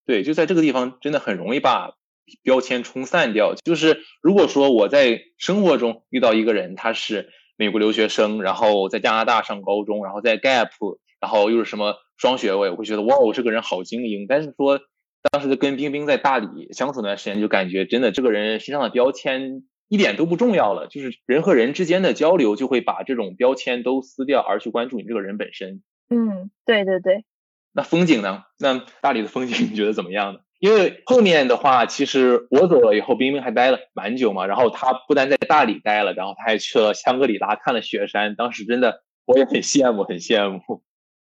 [0.07, 1.97] 对，就在这个地方真的很容易把
[2.43, 3.55] 标签冲散掉。
[3.55, 10.71] 就是如果说我在生活中遇到一个人，他是美国留学生，然后在加拿大上高中，然后在 Gap，
[11.21, 14.27] 然后又是什么双学位，我会觉得哇，我这个人好精英。
[14.29, 14.81] 但是说。
[15.31, 25.83] 当时跟冰冰在大理相处那段时间，就感觉真的这个人身上的标签一点都不重要了，就是人和人之间的交流就会把这种标签都撕掉，而去关注你这个人本身。
[26.09, 27.27] 嗯，对对对。
[27.75, 28.45] 那风景呢？
[28.59, 30.41] 那大理的风景你觉得怎么样呢？
[30.61, 34.47] 因为后面的话，其实我走了以后，冰冰还待了蛮久嘛。
[34.47, 38.37] 然后他不单在大理待了，然后他还去了香格里拉看了雪山。
[38.37, 40.85] 当时真的我也很羡慕，很羡慕。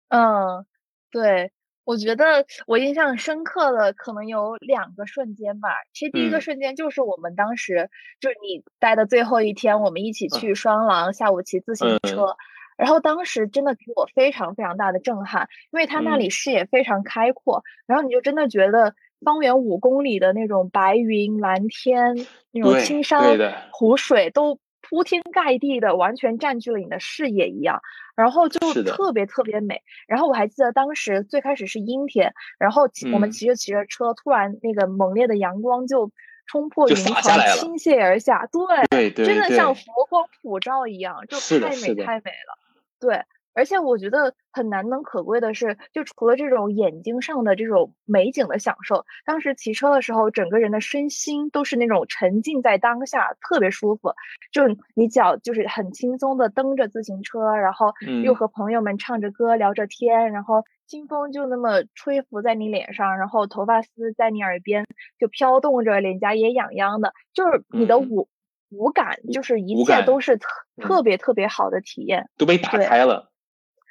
[0.09, 0.67] 嗯，
[1.12, 1.53] 对。
[1.85, 5.71] 我觉得我印象深刻的可能有两个瞬间吧。
[5.95, 7.88] 其实第一个瞬间就是我们当时
[8.21, 12.37] 就是你待的最后一天，我们一起去双廊下午骑自行车，
[12.77, 22.15] 然后当时真的给我非常非常大的震撼，因为他那里视野非常开阔，然后你就真的觉得方圆五公里的那种白云、蓝天、
[22.53, 23.39] 那种青山、
[23.73, 24.59] 湖水都。
[24.91, 27.83] 铺天盖地的，完全占据了你的视野一样，
[28.17, 29.83] 然后就特别特别美。
[30.07, 36.11] 然后我还记得当时最开始是阴天，然后我们骑着骑着车，突然那个猛烈的阳光就
[36.47, 37.13] 冲破云层，
[37.59, 38.49] 倾泻而下，
[38.89, 42.57] 对，真的像佛光普照一样，就太美太美了，
[42.99, 43.23] 对。
[43.55, 54.13] 而且我觉得很难能可贵的是，就除了这种眼睛上的这种美景的享受，当时骑车的时候，整个人的身心都是那种沉浸在当下，特别舒服。
[54.53, 54.63] 就
[54.95, 64.87] 你脚就是很轻松的蹬着自行车，然后又和朋友们唱着歌聊着天，然后清风就那么吹拂在你脸上，然后头发丝在你耳边
[65.19, 68.29] 就飘动着，脸颊也痒痒的，就是你的五
[68.71, 70.49] 五感，就是一切都是特
[70.81, 72.57] 特别特别好的体验，都被。
[72.59, 73.33] 打开了。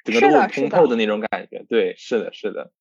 [0.04, 2.72] 整个都很通透的那种感觉，对，是的，是的。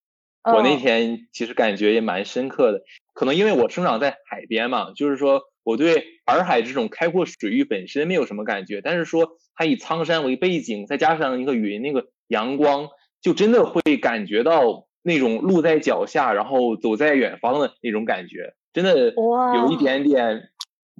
[0.43, 12.87] 我那天其实感觉也蛮深刻的，可能因为我生长在海边嘛，就是说我对洱海这种开阔水域本身没有什么感觉，但是说它以苍山为背景，再加上一个云，那个阳光，
[13.21, 20.49] 就真的会感觉到那种路在脚下，然后走在远方的那种感觉，真的有一点点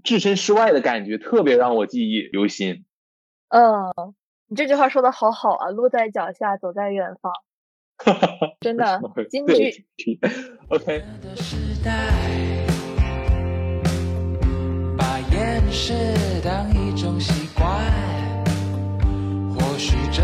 [0.03, 2.84] 置身事外的感觉，特别让我记忆犹新。
[3.47, 4.13] 嗯。
[4.50, 7.34] 你这句话说的好好啊，路在脚下，走在远方，
[8.62, 9.86] 真的京剧。
[10.70, 11.04] OK。
[14.98, 15.94] 把掩饰
[16.46, 17.68] 当一种习惯，
[19.54, 20.22] 或许这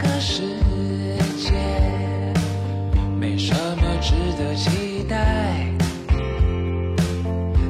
[0.00, 0.42] 个世
[1.36, 1.52] 界
[3.20, 5.68] 没什么值得期待，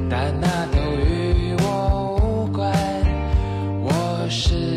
[0.09, 2.71] 但那都与我无关。
[3.83, 4.76] 我是。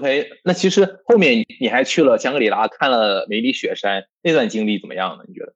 [0.00, 5.24] OK，那其实后面你还去了香格里拉看了梅里雪山，那段经历怎么样呢？
[5.28, 5.52] 你觉得？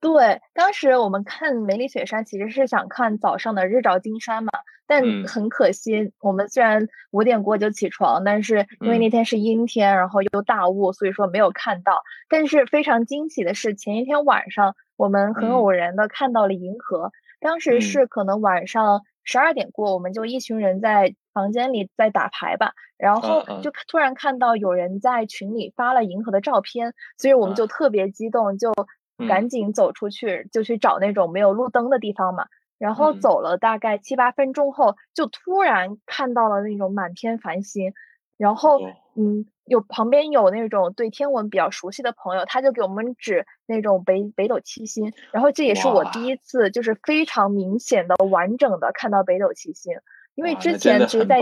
[0.00, 4.50] 对，当时我们看梅里雪山，其实是想看早上的日照金山嘛，
[4.88, 12.02] 但嗯很可惜，我们虽然五点过就起床，但是因为那嗯天是阴天，然后又大雾，所以说没有看到。
[12.28, 23.70] 但是非常惊喜的是，前一天晚上我们很嗯偶然的看到了银河，当时嗯是可能晚上十二点过，我们就一群人在房间里在打牌吧，然后嗯就。
[23.88, 27.66] 突然看到有人在群里发了银河的照片，所以我们就啊。
[27.66, 28.72] 特别激动，就
[29.18, 29.28] 嗯。
[29.28, 32.46] 赶紧走出去，就去找那种没有路灯的地方嘛。
[32.78, 33.20] 然后嗯。
[33.20, 37.92] 走了大概七八分钟后，就突然看到了那种满天繁星，
[38.38, 38.92] 然后哦。
[39.16, 46.26] 嗯，有旁边有那种对天文比较熟悉的朋友，他就给我们指那种北北斗七星，然后这也是我第。
[46.26, 49.94] 一次就是非常明显的完整的看到北斗七星，
[50.34, 51.38] 因为之前其实在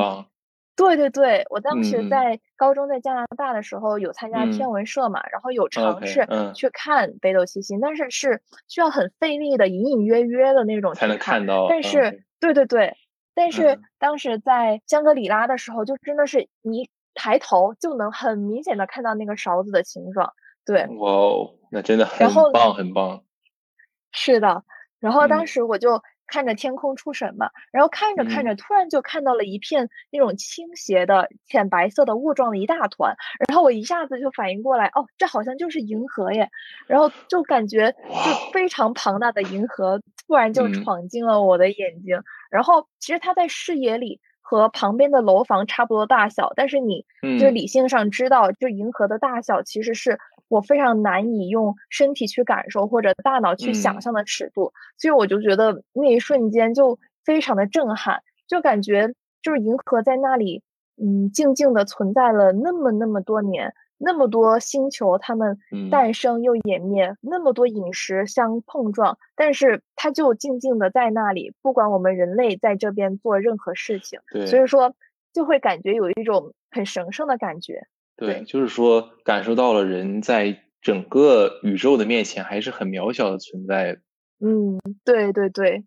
[0.75, 11.47] 对对对，我当时在高中在加拿大的时候有参加天嗯文社嘛，然后有尝试嗯去看北斗七星，但是是需要很费力的，隐隐约约的那种才能看。
[11.47, 11.67] 到。
[11.67, 12.97] 嗯但是，对对对，
[13.35, 20.33] 但是嗯当时在香格里拉的时候，就真的是你抬头就能很明显的看到那个勺子的形状。
[20.65, 23.23] 对，哇哦，那真的然后很棒，很棒。
[24.11, 24.65] 是的，
[25.01, 28.47] 然后当嗯时我就看着天空出神嘛，然后看着看嗯。
[28.47, 33.15] 着，突然就看到了一片那种倾斜的浅白色的雾状的一大团，
[33.47, 36.49] 然后我一下子就反应过来，哦，这好像就是银河耶，
[36.89, 40.73] 然后就感觉就非常庞大的银河突然就嗯。
[40.73, 42.19] 闯进了我的眼睛，
[42.51, 44.19] 然后其实它在视野里
[44.59, 47.07] 和旁边的楼房差不多大小，但是你
[47.39, 47.55] 就嗯。
[47.55, 54.01] 理性上知道，就银河的大小其实是我非常难以用身体去感受或者大脑去想嗯。
[54.03, 60.63] 象的尺度，所以我就觉得那一瞬间就非常的震撼，就感觉就是银河在那里，
[61.03, 63.73] 嗯，静静的存在了那么那么多年，
[64.05, 74.97] 那么多星球它们嗯诞生又湮灭，那么多陨石相碰撞，但是它就静静的在那里，不管我们人类在这边做任何事情，所以说
[75.33, 77.87] 就会感觉有一种很神圣的感觉。
[78.17, 84.01] 对，对就是说感受到了人在整个宇宙的面前还是很渺小的存在的。
[84.41, 85.85] 嗯，对对对，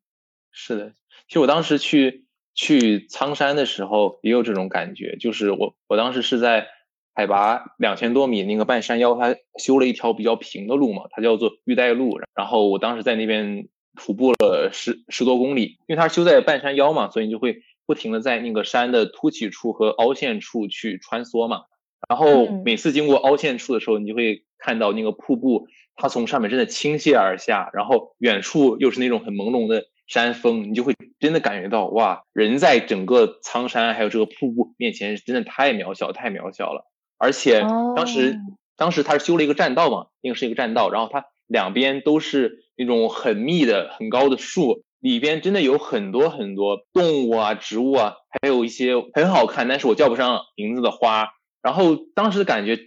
[0.52, 0.94] 是的，
[1.28, 6.68] 其实我当时去去苍山的时候也有这种感觉，就是我我当时是在
[7.16, 12.20] 海拔两千多米那个半山腰，它修了一条比较平的路嘛，它叫做玉带路。
[12.36, 21.62] 然后我当时在那边徒步了十十多公里，因为它修在半山腰嘛，所以你就会不停的在那个山的凸起处和凹陷处去穿梭嘛。
[22.10, 36.86] 然后嗯每次经过凹陷处的时候，你就会看到那个瀑布，它从上面真的倾泻而下，然后远处又是那种很朦胧的山峰，你就会真的感觉到哇，人在整个苍山还有这个瀑布面前，真的太渺小，太渺小了。
[37.18, 37.62] 而且
[37.96, 51.30] 当时、哦当时它是修了一个栈道嘛，那个是一个栈道，然后它两边都是那种很密的、很高的树，里边真的有很多很多动物啊、植物啊，还有一些很好看，但是我叫不上名字的花。
[51.62, 52.78] 然后当时的感觉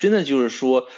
[0.00, 0.88] 真的就是说，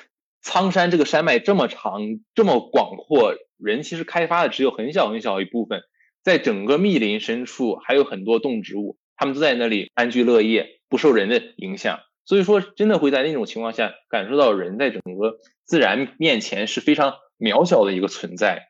[0.41, 2.01] 苍山这个山脉这么长、
[2.35, 5.83] 这么广阔，人其实开发的只有很小很小一部分，
[6.25, 12.01] 在整个密林深处还有很多动植物，它们都在那里安居乐业，不受人的影响。
[12.29, 18.69] 所以说，真的会在那种情况下感受到人在整个自然面前是非常渺小的一个存在。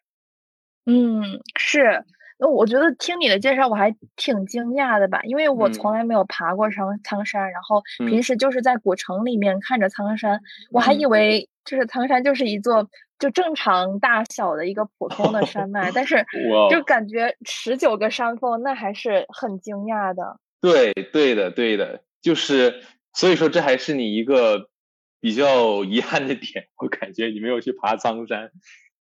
[0.86, 2.04] 嗯，是。
[2.38, 10.40] 那我觉得听你的介绍，我还挺惊讶的吧，因为我嗯从来没有爬过苍苍山，然后平嗯时就是在古城里面看着苍山，
[10.70, 12.88] 我还以嗯为就是苍山就是一座
[13.18, 16.24] 就正常大小的一个普通的山脉，但是
[16.70, 20.38] 就感觉十九个山峰，那还是很惊讶的。
[20.60, 22.84] 对，对的，对的，就是
[23.18, 24.70] 所以说这还是你一个
[25.20, 28.52] 比较遗憾的点，我感觉你没有去爬苍山，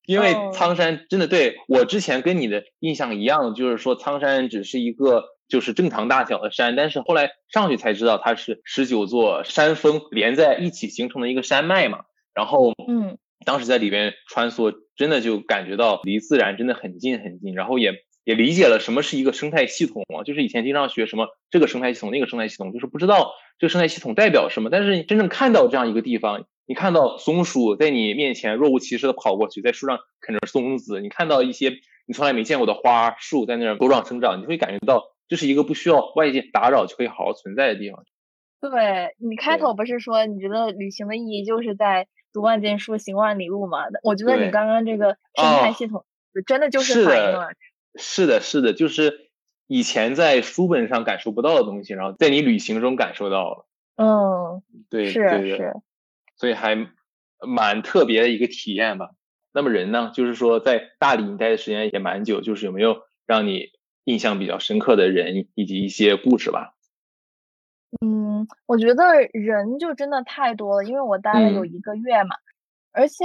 [0.06, 0.52] 因为哦。
[0.54, 12.04] 苍山真的对我之前跟你的印象一样，就是说苍山只是一个就是正常大小的山，但是后来上去才知道它是十九座山峰连在一起形成的一个山脉嘛，
[12.34, 13.18] 然后嗯。
[13.44, 17.92] 当时在里边穿梭，真的就感觉到离自然真的很近很近，然后也
[18.26, 31.72] 也理解了什么是一个生态系统啊，就是以前经常学什么这个生态系统那个生态系统，就是不知道这个生态系统代表什么，但是你真正看到这样一个地方，你看到松鼠在你面前若无其事的跑过去，在树上啃着松子，你看到一些
[32.04, 38.04] 你从来没见过的花树在那儿茁壮生长，你会感觉到这是一个不需要外界打扰就可以好好存在的地方。
[38.60, 43.84] 对你开头不是说你觉得旅行的意义就是在读万卷书，行万里路吗？
[44.02, 46.04] 我觉得你刚刚这个生态哦系统
[46.44, 47.50] 真的就是反映了。
[47.98, 49.30] 是的，是的，就是
[49.66, 53.66] 以前在书本上感受不到的东西，然后在你旅行中感受到了。
[53.96, 55.20] 嗯，对，是
[55.56, 55.74] 是，
[56.36, 56.76] 所以还
[57.40, 59.10] 蛮特别的一个体验吧。
[59.52, 63.70] 那么人呢，就是说在大理你待的时间也蛮久，就是有没有让你
[64.04, 66.74] 印象比较深刻的人以及一些故事吧？
[68.04, 72.36] 嗯，我觉得人就真的太多了，因为我待了有嗯一个月嘛，
[72.92, 73.24] 而且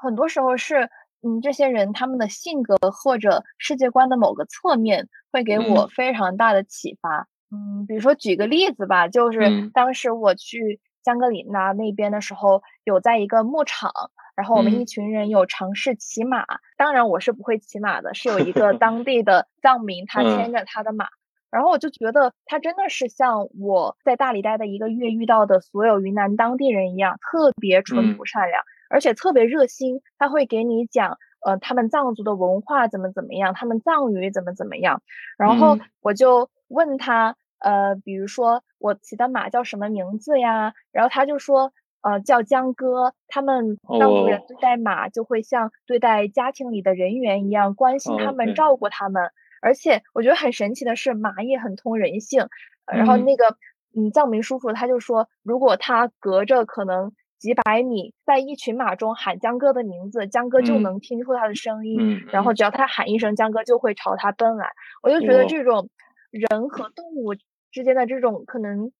[0.00, 0.88] 很多时候是，
[1.24, 5.88] 嗯，这些人他们的性格或者世界观的某个侧面会给我嗯。
[5.88, 7.28] 非常大的启发。
[7.50, 9.70] 嗯，比如说举个例子吧，就是嗯。
[9.72, 13.92] 当时我去香格里拉那边的时候，有在一个牧场，
[14.34, 14.86] 然后我们一嗯。
[14.86, 16.44] 群人有尝试骑马，
[16.76, 20.24] 当然我是不会骑马的，是有一个当地的藏民他嗯。
[20.24, 21.06] 牵着他的马。
[21.52, 28.16] 然后我就觉得他真的是像我在大理待的一个月遇到的所有云南当地人一样，特别淳嗯。
[28.16, 28.62] 朴善良，
[28.92, 30.00] 而且特别热心。
[30.18, 35.02] 他会给你讲，呃，他们藏族的文化怎么怎么样，他们藏语怎么怎么样。
[35.38, 40.74] 然后嗯我就问他，呃，比如说我骑的马叫什么名字呀？
[40.92, 41.72] 然后他就说，
[42.02, 43.14] 呃，叫江哥。
[43.28, 49.30] 他们藏族人哦对待马就会像对待家庭里的人员一样，关心他们照顾他们。
[49.62, 52.42] 而且我觉得很神奇的是，马也很通人性。
[52.84, 53.56] 呃然后嗯那个
[53.96, 57.12] 嗯藏民叔叔他就说，如果他隔着可能
[57.42, 61.98] 几百米，在一群马中喊江哥的名字，江哥就嗯能听出他的声音。
[62.00, 64.70] 嗯，然后只要他喊一声，江哥就会朝他奔来。
[65.02, 65.90] 我就觉得这种
[66.30, 67.34] 人和动物
[67.72, 68.92] 之间的这种可能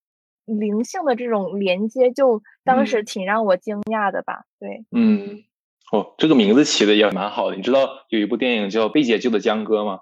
[0.45, 4.43] 灵性的这种连接，就当时嗯挺让我惊讶的吧。
[4.59, 5.45] 对，嗯，
[5.93, 7.55] 哦，这个名字起的也蛮好的。
[7.55, 10.01] 你知道有一部电影叫《被解救的江哥》吗？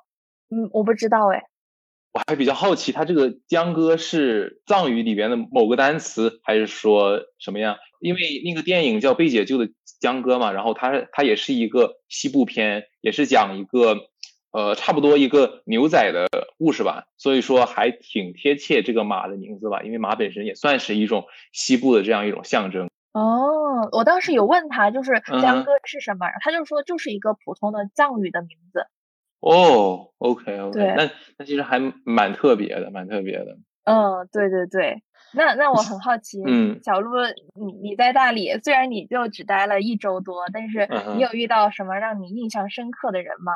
[0.49, 1.45] 嗯，我不知道哎。
[2.13, 7.77] 我还比较好奇，它这个江歌是藏语里边的某个单词，还是说什么样？
[8.01, 13.97] 因为那个电影叫《被解救的江歌》嘛，然后它它也是一个西部片，也是讲一个
[14.51, 16.27] 呃差不多一个牛仔的
[16.59, 22.89] 故事吧，所以说还挺贴切这个马的名字吧，因为马本身也算是一种西部的这样一种象征。
[23.13, 28.87] 哦，我当时有问他，就是江嗯哥是什么，他就说就是一个普通的藏语的名字。
[29.41, 33.57] 哦，OK OK，对那那其实还蛮特别的，蛮特别的。
[33.85, 35.03] 嗯，对对对。
[35.33, 37.13] 那那我很好奇， 嗯小鹿，
[37.55, 43.53] 你你在大理，虽然你就只待了一周多，但是你有遇到什么让你印象深刻的人吗？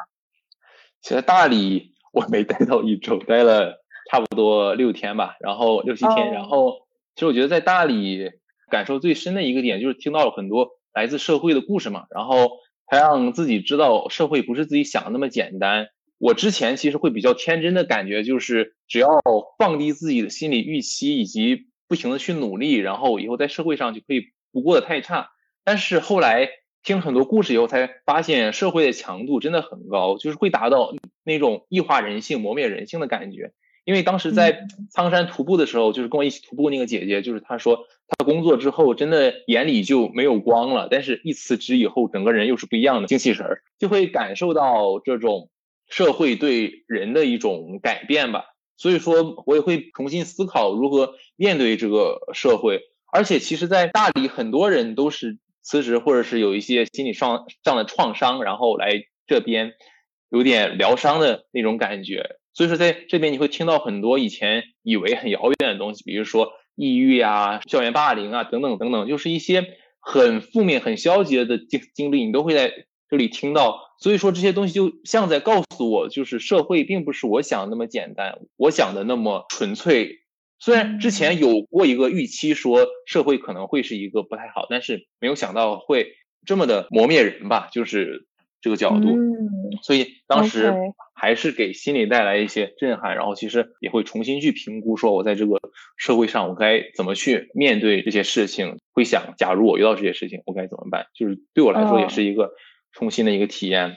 [1.03, 6.29] 其实大理 我没待到一周，待了差不多六天吧，然后六七天。
[6.29, 8.31] 哦然后其实我觉得在大理
[8.71, 12.51] 感受最深的一个点就是听到了很多来自社会的故事嘛，然后
[12.91, 15.89] 才让自己知道社会不是自己想的那么简单。
[16.19, 19.09] 我之前其实会比较天真的感觉，就是只要
[19.59, 25.31] 放低自己的心理预期，以及不停的去努力，然后以后在社会上就可以不过得太差。
[25.65, 26.49] 但是后来
[26.83, 33.53] 听了很多故事以后，才发现社会的强度真的很高，就是会达到那种异化人性、磨灭人性的感觉。
[33.85, 37.81] 因为当时在苍山徒步的时候，就是跟我一起徒步那个姐姐，就是她说
[38.25, 45.51] 工作之后真的眼里就没有光了，但是一辞职以后，整个人又是不一样的精气神儿，就会感受到这种
[45.89, 48.45] 社会对人的一种改变吧。
[48.77, 52.81] 所以说我也会重新思考如何面对这个社会。
[53.13, 59.75] 而且其实，在大理很多人都是辞职，或者是有一些心理上上的创伤，然后来这边
[60.31, 62.37] 有点疗伤的那种感觉。
[62.53, 69.65] 所以说，在这边你会听到很多以前以为很遥远的东西，比如说抑郁啊、校园霸凌啊等等等等，就是一些
[70.01, 72.73] 很负面、很消极的经经历，你都会在
[73.09, 73.81] 这里听到。
[74.01, 80.21] 所以说，这些东西就像在告诉我，就是社会并不是我想的那么简单，我想的那么纯粹。
[80.59, 88.27] 虽然之前有过一个预期，说社会可能会是一个不太好，但是没有想到会这么的磨灭人吧，就是
[88.61, 89.11] 这个角度。
[89.11, 89.35] 嗯
[89.83, 90.73] 所以当时
[91.15, 95.61] 还是给心里带来一些震撼，然后其实也会重新去评估，说我在这个
[95.97, 101.07] 社会上我该怎么去面对这些事情，会想，假如我遇到这些事情，我该怎么办？
[101.15, 102.51] 就是对我来说也哦是一个
[102.93, 103.97] 重新的一个体验。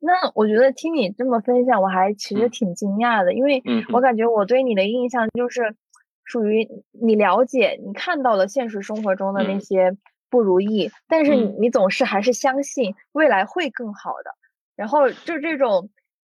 [0.00, 2.50] 那我觉得听你这么分享，我还其实嗯。
[2.50, 5.76] 挺惊讶的，因为嗯我感觉我对你的印象就是
[6.24, 9.60] 属于你了解、你看到了现实生活中的那嗯。
[9.60, 9.96] 些
[10.30, 14.32] 不如意，但是你总是还是相信未来会更好的，
[14.76, 15.90] 然后就这种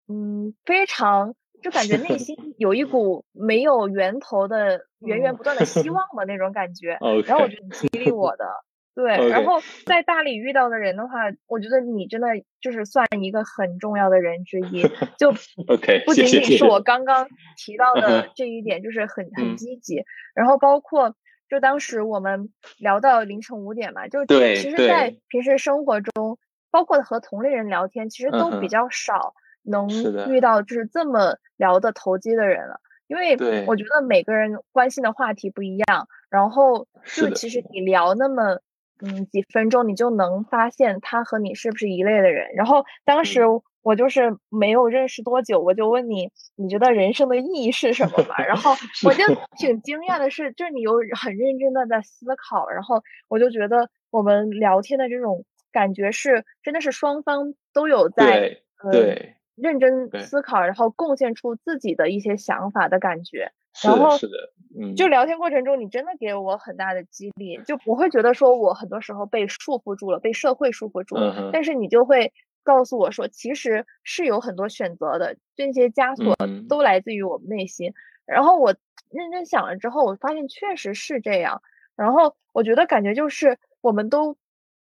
[0.08, 8.46] 嗯非常就感觉内心 有一股没有源头的源源不断的希望的那种感觉，然后我觉得挺激励我的。
[8.94, 12.26] 对，然后在大理遇到的人的话，我觉得你真的
[12.60, 14.82] 就是算一个很重要的人之一，
[15.16, 15.30] 就
[15.68, 19.56] OK，不仅仅是我刚刚提到嗯的这一点，就是很很嗯。
[19.56, 20.02] 积极，
[20.34, 21.14] 然后包括
[21.48, 25.14] 就当时我们聊到凌晨五点嘛，就对其实，在。
[25.28, 26.38] 平时生活中，
[26.72, 29.34] 包括和同类人聊天，其实都比较少
[29.68, 29.88] 能
[30.30, 32.80] 遇到就是这么聊的投机的人了。
[33.06, 38.60] 因为我觉得每个人关心的话题不一样，然后就其实你聊那么
[39.00, 42.50] 嗯几分钟，你就能发现他和你是不是一类的人。
[42.54, 43.44] 然后当时
[43.80, 48.44] 我就是没有认识多久，我就问你，你觉得人生的意义是什么嘛？
[48.44, 48.72] 然后
[49.08, 49.24] 我就
[49.56, 58.58] 挺惊讶的是，就是你有很认真的在思考，然后我就觉得我们聊天的这种感觉是真的是双方都有在
[58.92, 63.52] 对认真思考，然后贡献出自己的一些想法的感觉。
[63.84, 72.32] 然后是的，嗯，就聊天过程中，你真的给我很大的激励，就不会觉得说我很多时候被束缚住了，被社会束缚住了，但是你就会。
[72.64, 76.36] 告诉我说，其实是有很多选择的，这些枷锁
[76.68, 77.94] 都来自于我们内心。
[78.26, 78.74] 然后我
[79.08, 81.62] 认真想了之后，我发现确实是这样。
[81.96, 84.36] 然后我觉得感觉就是我们都，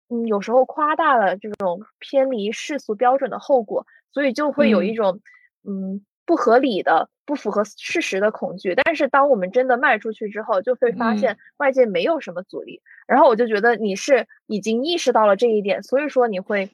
[0.09, 3.87] 嗯，有时候夸大了这种偏离世俗标准的后果，
[4.17, 5.21] 所以就会有一种，
[5.69, 8.75] 嗯，不合理的、不符合事实的恐惧。
[8.75, 12.81] 但是当我们真的迈出去之后，就会发现外界没有什么阻力。
[13.07, 16.71] 然后我就觉得你是已经意识到了这一点，所以说你会。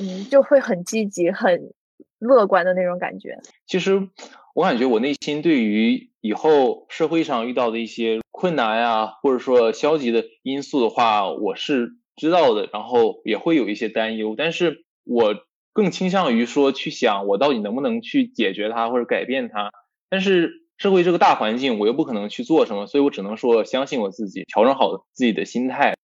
[0.00, 1.74] 嗯，就会很积极、很
[2.18, 3.38] 乐观的那种感觉。
[3.66, 4.08] 其实
[4.54, 14.34] 我感觉我内心对于以后社会上遇到的一些困难呀，或者说消极的因素的话，我是知道的，然后也会有一些担忧。
[14.38, 15.34] 但是我
[15.74, 19.70] 更倾向于说去想，我到底能不能去解决它或者改变它。
[20.08, 25.94] 但是社会这个大环境，我又不可能去做什么，所以我只能说相信我自己，调整好自己的心态。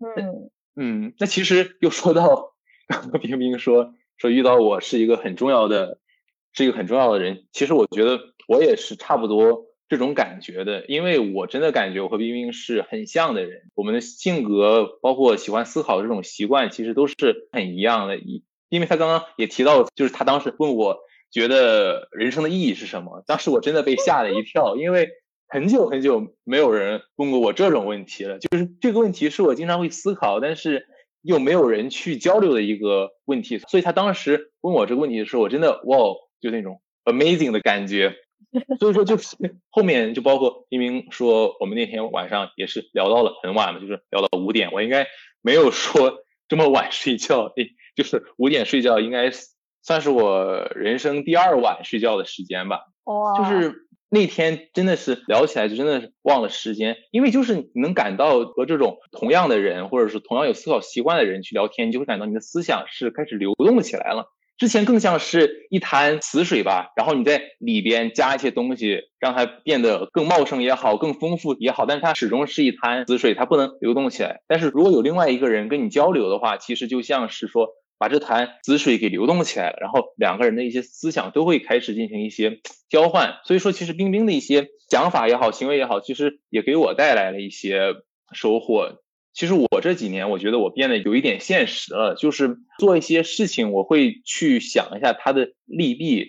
[0.00, 2.50] 嗯嗯，那其实又说到。
[2.86, 6.00] 刚刚冰冰说说遇到我是一个很重要的，
[6.52, 7.46] 是一个很重要的人。
[7.50, 18.18] 其实我觉得我也是差不多这种感觉的，因为我真的感觉我和冰冰是很像的人，我们的性格包括喜欢思考这种习惯，其实都是很一样的。
[18.18, 18.42] 因
[18.74, 20.98] 因为他刚刚也提到，就是他当时问我
[21.30, 25.08] 觉得人生的意义是什么，当时我真的被吓了一跳，因为
[25.48, 28.38] 很久很久没有人问过我这种问题了。
[28.38, 30.86] 就是这个问题是我经常会思考，但是。
[31.26, 35.96] 又没有人去交流的一个问题，所以他当时问我这个问题的时候，我真的哇，
[36.38, 38.14] 就那种 amazing 的感觉。
[38.78, 39.34] 所以说，就是
[39.70, 45.06] 后面就包括明明说我们那天晚上也是聊到了很晚嘛，就是聊到五点，我应该
[45.40, 47.50] 没有说这么晚睡觉，
[47.94, 49.30] 就是五点睡觉，应该
[49.82, 52.80] 算是我人生第二晚睡觉的时间吧。
[53.04, 53.80] 哇，就是。
[54.10, 64.26] 那天真的是聊起来就真的是忘了时间，因为就是你能感到和这种同样的人，或者是同样有思考习惯的人去聊天，你就会感到你的思想是开始流动起来了。
[64.56, 74.42] 之前更像是一潭死水吧，然后你在里边加一些东西，让它变得更茂盛也好，更丰富也好，但是它始终是一潭死水，它不能流动起来。
[74.46, 77.70] 但是如果有另外一个人跟你交流的话，其实就像是说。
[78.04, 83.36] 把这潭死水给流动起来了，然后两个人的一些思想都会开始进行一些交换。
[83.46, 87.94] 所以说，其实冰冰的一些想法也好，行为也好，其实也给我带来了一些
[88.34, 89.00] 收获。
[89.32, 96.28] 其实我这几年，我觉得我变得有一点现实了，就是做一些事情，我会去想一下它的利弊。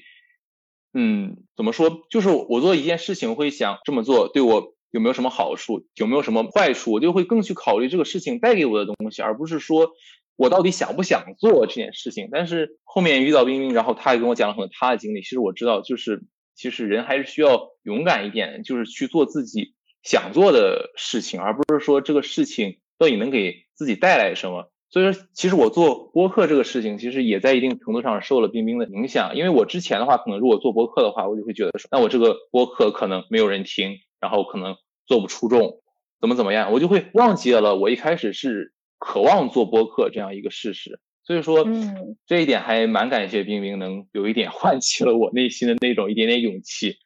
[0.93, 2.07] 嗯，怎么说？
[2.09, 9.91] 就是我做一件事情，会想这么做对我有没有什么好处，有没有什么坏处，我就会更去考虑这个事情带给我的东西，而不是说。
[10.37, 12.29] 我到底想不想做这件事情？
[12.31, 15.21] 但是后面遇到冰冰，然后他也跟我讲了很多他的经历。
[15.21, 16.23] 其实我知道，就是
[16.55, 24.69] 其实人还是需要勇敢一点，就是去做自己想做的事情，而不是说这个事情到底能给自己带来什么。
[24.89, 29.35] 所以说，其实我做播客这个事情，其实也在一定程度上受了冰冰的影响。
[29.35, 34.75] 因为我之前的话，可能如果做播客的话，我就会觉得说，那我这个播客可能没有人听，然后可能
[35.05, 35.81] 做不出众，
[36.19, 38.73] 怎么怎么样，我就会忘记了我一开始是。
[38.97, 46.97] 渴望做播客这样一个事实，所以说，嗯，这一点还蛮感谢冰冰，能有一点唤起了我内心的那种一点点勇气。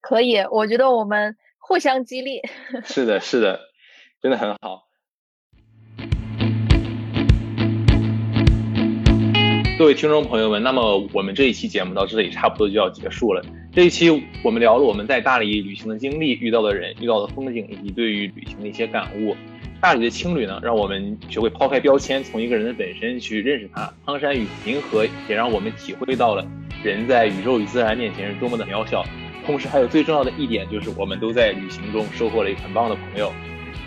[0.00, 2.40] 可以，我觉得我们互相激励。
[2.84, 3.60] 是的，是的，
[4.22, 4.88] 真的很好。
[9.78, 13.42] 各位听众朋友们，那么我们这一期节目到这里差不多就要结束了。
[13.72, 14.10] 这一期
[14.44, 19.34] 我们聊了我们在大理旅行的经历，遇到的人，遇到的风景，以及对于旅行的一些感悟。
[19.80, 23.90] 大理的青旅呢，让我们学会抛开标签，从一个人的本身去认识他。
[24.04, 26.46] 苍山与银河也让我们体会到了
[26.84, 29.02] 人在宇宙与自然面前是多么的渺小。
[29.46, 33.32] 同时，还有最重要的一点就是，我们都在旅行中收获了一个很棒的朋友。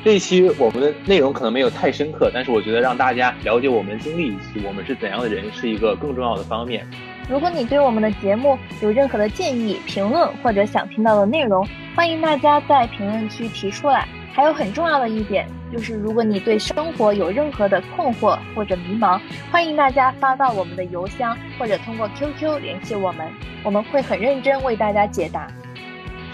[0.04, 6.88] 这一期我们的内容可能没有太深刻，但是我觉得让大家了解我们的经历以及我们是怎样的人，是一个更重要的方面。
[7.30, 11.66] 如果你对我们的节目有任何的建议、评论或者想听到的内容，
[11.96, 14.08] 欢迎大家在评论区提出来。
[14.34, 19.20] 还有很重要的一点就是，如果你对生活有任何的困惑或者迷茫，
[19.52, 23.28] 欢迎大家发到我们的邮箱或者通过 QQ 联系我们，
[23.64, 25.48] 我们会很认真为大家解答。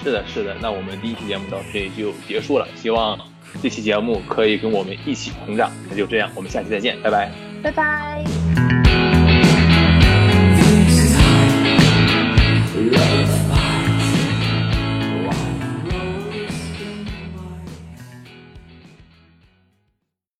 [0.03, 3.17] 是的，是的，那我们第一期节目到这里就结束了，希望
[3.63, 5.71] 这期节目可以跟我们一起成长。
[5.89, 7.31] 那就这样，我们下期再见，拜拜，
[7.63, 8.38] 拜拜。